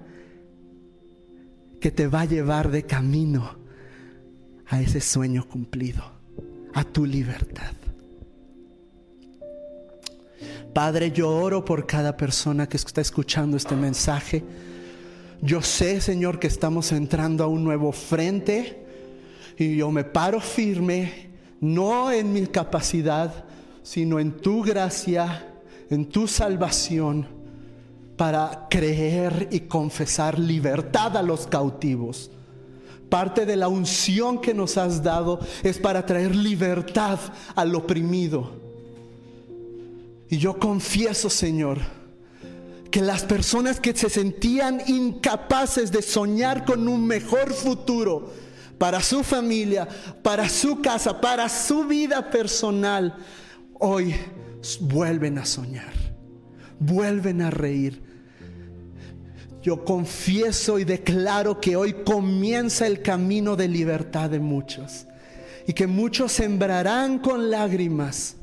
que 1.81 1.93
te 1.93 2.09
va 2.09 2.23
a 2.23 2.25
llevar 2.25 2.71
de 2.71 2.85
camino 2.85 3.59
a 4.67 4.81
ese 4.81 5.01
sueño 5.01 5.47
cumplido, 5.49 6.03
a 6.75 6.83
tu 6.83 7.07
libertad. 7.07 7.73
Padre, 10.75 11.11
yo 11.13 11.31
oro 11.31 11.65
por 11.65 11.87
cada 11.87 12.17
persona 12.17 12.69
que 12.69 12.77
está 12.77 13.01
escuchando 13.01 13.57
este 13.57 13.77
mensaje. 13.77 14.45
Yo 15.43 15.63
sé, 15.63 16.01
Señor, 16.01 16.39
que 16.39 16.47
estamos 16.47 16.93
entrando 16.93 17.45
a 17.45 17.49
un 17.49 17.65
nuevo 17.65 17.93
frente 17.93 18.90
y 19.61 19.77
yo 19.77 19.91
me 19.91 20.05
paro 20.05 20.41
firme, 20.41 21.29
no 21.61 22.11
en 22.11 22.33
mi 22.33 22.47
capacidad, 22.47 23.45
sino 23.83 24.19
en 24.19 24.39
tu 24.39 24.63
gracia, 24.63 25.53
en 25.91 26.07
tu 26.07 26.27
salvación, 26.27 27.29
para 28.17 28.69
creer 28.71 29.49
y 29.51 29.61
confesar 29.61 30.39
libertad 30.39 31.15
a 31.15 31.23
los 31.23 31.47
cautivos. 31.47 32.31
Parte 33.11 33.45
de 33.45 33.57
la 33.57 33.69
unción 33.69 34.41
que 34.41 34.55
nos 34.55 34.79
has 34.79 35.03
dado 35.03 35.41
es 35.63 35.77
para 35.77 36.07
traer 36.07 36.35
libertad 36.35 37.19
al 37.55 37.75
oprimido. 37.75 38.53
Y 40.31 40.39
yo 40.39 40.59
confieso, 40.59 41.29
Señor, 41.29 41.81
que 42.91 43.03
las 43.03 43.25
personas 43.25 43.79
que 43.79 43.95
se 43.95 44.09
sentían 44.09 44.81
incapaces 44.87 45.93
de 45.93 46.01
soñar 46.01 46.65
con 46.65 46.89
un 46.89 47.07
mejor 47.07 47.53
futuro, 47.53 48.31
para 48.81 49.03
su 49.03 49.23
familia, 49.23 49.87
para 50.23 50.49
su 50.49 50.81
casa, 50.81 51.21
para 51.21 51.51
su 51.51 51.85
vida 51.85 52.31
personal, 52.31 53.15
hoy 53.79 54.15
vuelven 54.81 55.37
a 55.37 55.45
soñar, 55.45 55.93
vuelven 56.79 57.43
a 57.43 57.51
reír. 57.51 58.03
Yo 59.63 59.85
confieso 59.85 60.79
y 60.79 60.85
declaro 60.85 61.61
que 61.61 61.77
hoy 61.77 61.93
comienza 62.07 62.87
el 62.87 63.03
camino 63.03 63.55
de 63.55 63.69
libertad 63.69 64.31
de 64.31 64.41
muchos 64.41 65.05
y 65.67 65.75
que 65.75 65.87
muchos 65.87 66.33
sembrarán 66.33 67.19
con 67.19 67.51
lágrimas, 67.51 68.37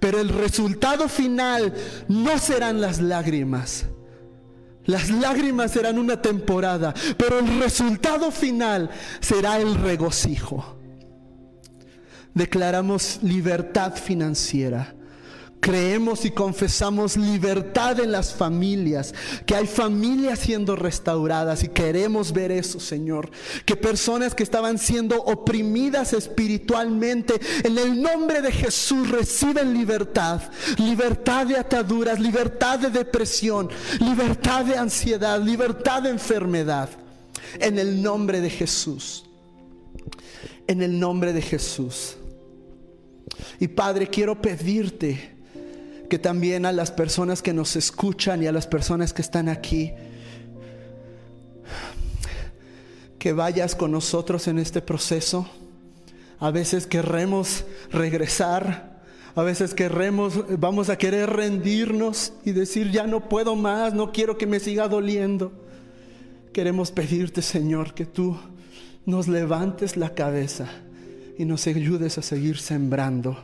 pero 0.00 0.18
el 0.18 0.30
resultado 0.30 1.08
final 1.08 1.72
no 2.08 2.36
serán 2.40 2.80
las 2.80 3.00
lágrimas, 3.00 3.86
las 4.86 5.10
lágrimas 5.10 5.72
serán 5.72 5.98
una 5.98 6.20
temporada, 6.20 6.94
pero 7.16 7.38
el 7.38 7.60
resultado 7.60 8.30
final 8.30 8.90
será 9.20 9.58
el 9.58 9.74
regocijo. 9.76 10.78
Declaramos 12.34 13.20
libertad 13.22 13.94
financiera 13.94 14.93
creemos 15.64 16.26
y 16.26 16.30
confesamos 16.30 17.16
libertad 17.16 17.98
en 17.98 18.12
las 18.12 18.34
familias, 18.34 19.14
que 19.46 19.54
hay 19.54 19.66
familias 19.66 20.40
siendo 20.40 20.76
restauradas 20.76 21.64
y 21.64 21.68
queremos 21.68 22.34
ver 22.34 22.52
eso, 22.52 22.78
Señor. 22.78 23.30
Que 23.64 23.74
personas 23.74 24.34
que 24.34 24.42
estaban 24.42 24.76
siendo 24.76 25.16
oprimidas 25.22 26.12
espiritualmente, 26.12 27.40
en 27.62 27.78
el 27.78 28.02
nombre 28.02 28.42
de 28.42 28.52
Jesús 28.52 29.08
reciben 29.10 29.72
libertad, 29.72 30.42
libertad 30.76 31.46
de 31.46 31.56
ataduras, 31.56 32.20
libertad 32.20 32.78
de 32.78 32.90
depresión, 32.90 33.70
libertad 34.00 34.66
de 34.66 34.76
ansiedad, 34.76 35.40
libertad 35.40 36.02
de 36.02 36.10
enfermedad. 36.10 36.90
En 37.58 37.78
el 37.78 38.02
nombre 38.02 38.42
de 38.42 38.50
Jesús. 38.50 39.24
En 40.66 40.82
el 40.82 41.00
nombre 41.00 41.32
de 41.32 41.40
Jesús. 41.40 42.18
Y 43.58 43.68
Padre, 43.68 44.08
quiero 44.08 44.40
pedirte 44.42 45.33
que 46.14 46.18
también 46.20 46.64
a 46.64 46.70
las 46.70 46.92
personas 46.92 47.42
que 47.42 47.52
nos 47.52 47.74
escuchan 47.74 48.40
y 48.40 48.46
a 48.46 48.52
las 48.52 48.68
personas 48.68 49.12
que 49.12 49.20
están 49.20 49.48
aquí, 49.48 49.92
que 53.18 53.32
vayas 53.32 53.74
con 53.74 53.90
nosotros 53.90 54.46
en 54.46 54.60
este 54.60 54.80
proceso. 54.80 55.50
A 56.38 56.52
veces 56.52 56.86
querremos 56.86 57.64
regresar, 57.90 59.02
a 59.34 59.42
veces 59.42 59.74
querremos, 59.74 60.44
vamos 60.56 60.88
a 60.88 60.98
querer 60.98 61.30
rendirnos 61.30 62.32
y 62.44 62.52
decir, 62.52 62.92
ya 62.92 63.08
no 63.08 63.28
puedo 63.28 63.56
más, 63.56 63.92
no 63.92 64.12
quiero 64.12 64.38
que 64.38 64.46
me 64.46 64.60
siga 64.60 64.86
doliendo. 64.86 65.50
Queremos 66.52 66.92
pedirte, 66.92 67.42
Señor, 67.42 67.92
que 67.92 68.06
tú 68.06 68.38
nos 69.04 69.26
levantes 69.26 69.96
la 69.96 70.14
cabeza 70.14 70.68
y 71.36 71.44
nos 71.44 71.66
ayudes 71.66 72.18
a 72.18 72.22
seguir 72.22 72.58
sembrando, 72.58 73.36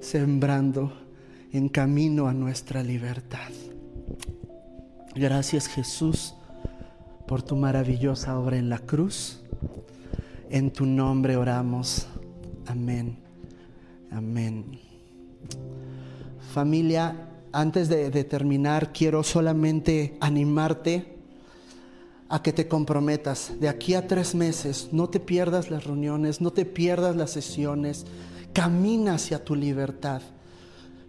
sembrando 0.00 1.06
en 1.52 1.68
camino 1.68 2.28
a 2.28 2.34
nuestra 2.34 2.82
libertad. 2.82 3.50
Gracias 5.14 5.66
Jesús 5.66 6.34
por 7.26 7.42
tu 7.42 7.56
maravillosa 7.56 8.38
obra 8.38 8.56
en 8.56 8.68
la 8.68 8.78
cruz. 8.78 9.40
En 10.50 10.72
tu 10.72 10.86
nombre 10.86 11.36
oramos. 11.36 12.06
Amén. 12.66 13.18
Amén. 14.10 14.80
Familia, 16.52 17.28
antes 17.52 17.88
de, 17.88 18.24
terminar, 18.24 18.92
quiero 18.92 19.22
solamente 19.22 20.16
animarte 20.20 21.18
a 22.28 22.42
que 22.42 22.52
te 22.52 22.68
comprometas. 22.68 23.52
De 23.60 23.68
aquí 23.68 23.94
a 23.94 24.06
tres 24.06 24.34
meses, 24.34 24.88
no 24.92 25.08
te 25.08 25.20
pierdas 25.20 25.70
las 25.70 25.84
reuniones, 25.84 26.40
no 26.40 26.52
te 26.52 26.64
pierdas 26.64 27.16
las 27.16 27.30
sesiones. 27.30 28.06
Camina 28.52 29.14
hacia 29.14 29.44
tu 29.44 29.54
libertad. 29.54 30.22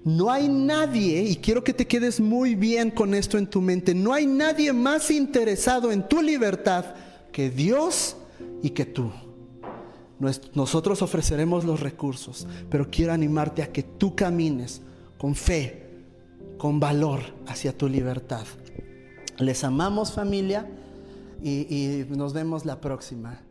No 0.04 0.32
hay 0.32 0.47
nadie, 0.47 1.24
y 1.24 1.36
quiero 1.36 1.64
que 1.64 1.74
te 1.74 1.86
quedes 1.86 2.20
muy 2.20 2.56
bien 2.56 2.89
con 2.89 3.14
esto 3.14 3.38
en 3.38 3.47
tu 3.47 3.62
mente, 3.62 3.93
no 3.93 4.14
hay 4.14 4.26
nadie 4.26 4.72
más 4.72 5.12
interesado 5.12 5.91
en 5.91 6.08
tu 6.08 6.22
libertad 6.22 6.86
que 7.32 7.50
Dios 7.50 8.16
y 8.64 8.70
que 8.70 8.86
tú. 8.86 9.12
Nosotros 10.54 11.02
ofreceremos 11.02 11.64
los 11.64 11.80
recursos, 11.80 12.45
pero 12.70 12.89
quiero 12.89 13.14
animarte 13.14 13.64
a 13.64 13.72
que 13.72 13.84
tú 13.84 14.16
camines 14.16 14.82
con 15.18 15.34
fe, 15.36 15.88
con 16.58 16.80
valor 16.80 17.22
hacia 17.47 17.78
tu 17.78 17.88
libertad. 17.88 18.45
Les 19.38 19.64
amamos 19.64 20.12
familia 20.12 20.70
y, 21.41 22.06
nos 22.10 22.34
vemos 22.34 22.66
la 22.66 22.82
próxima. 22.82 23.41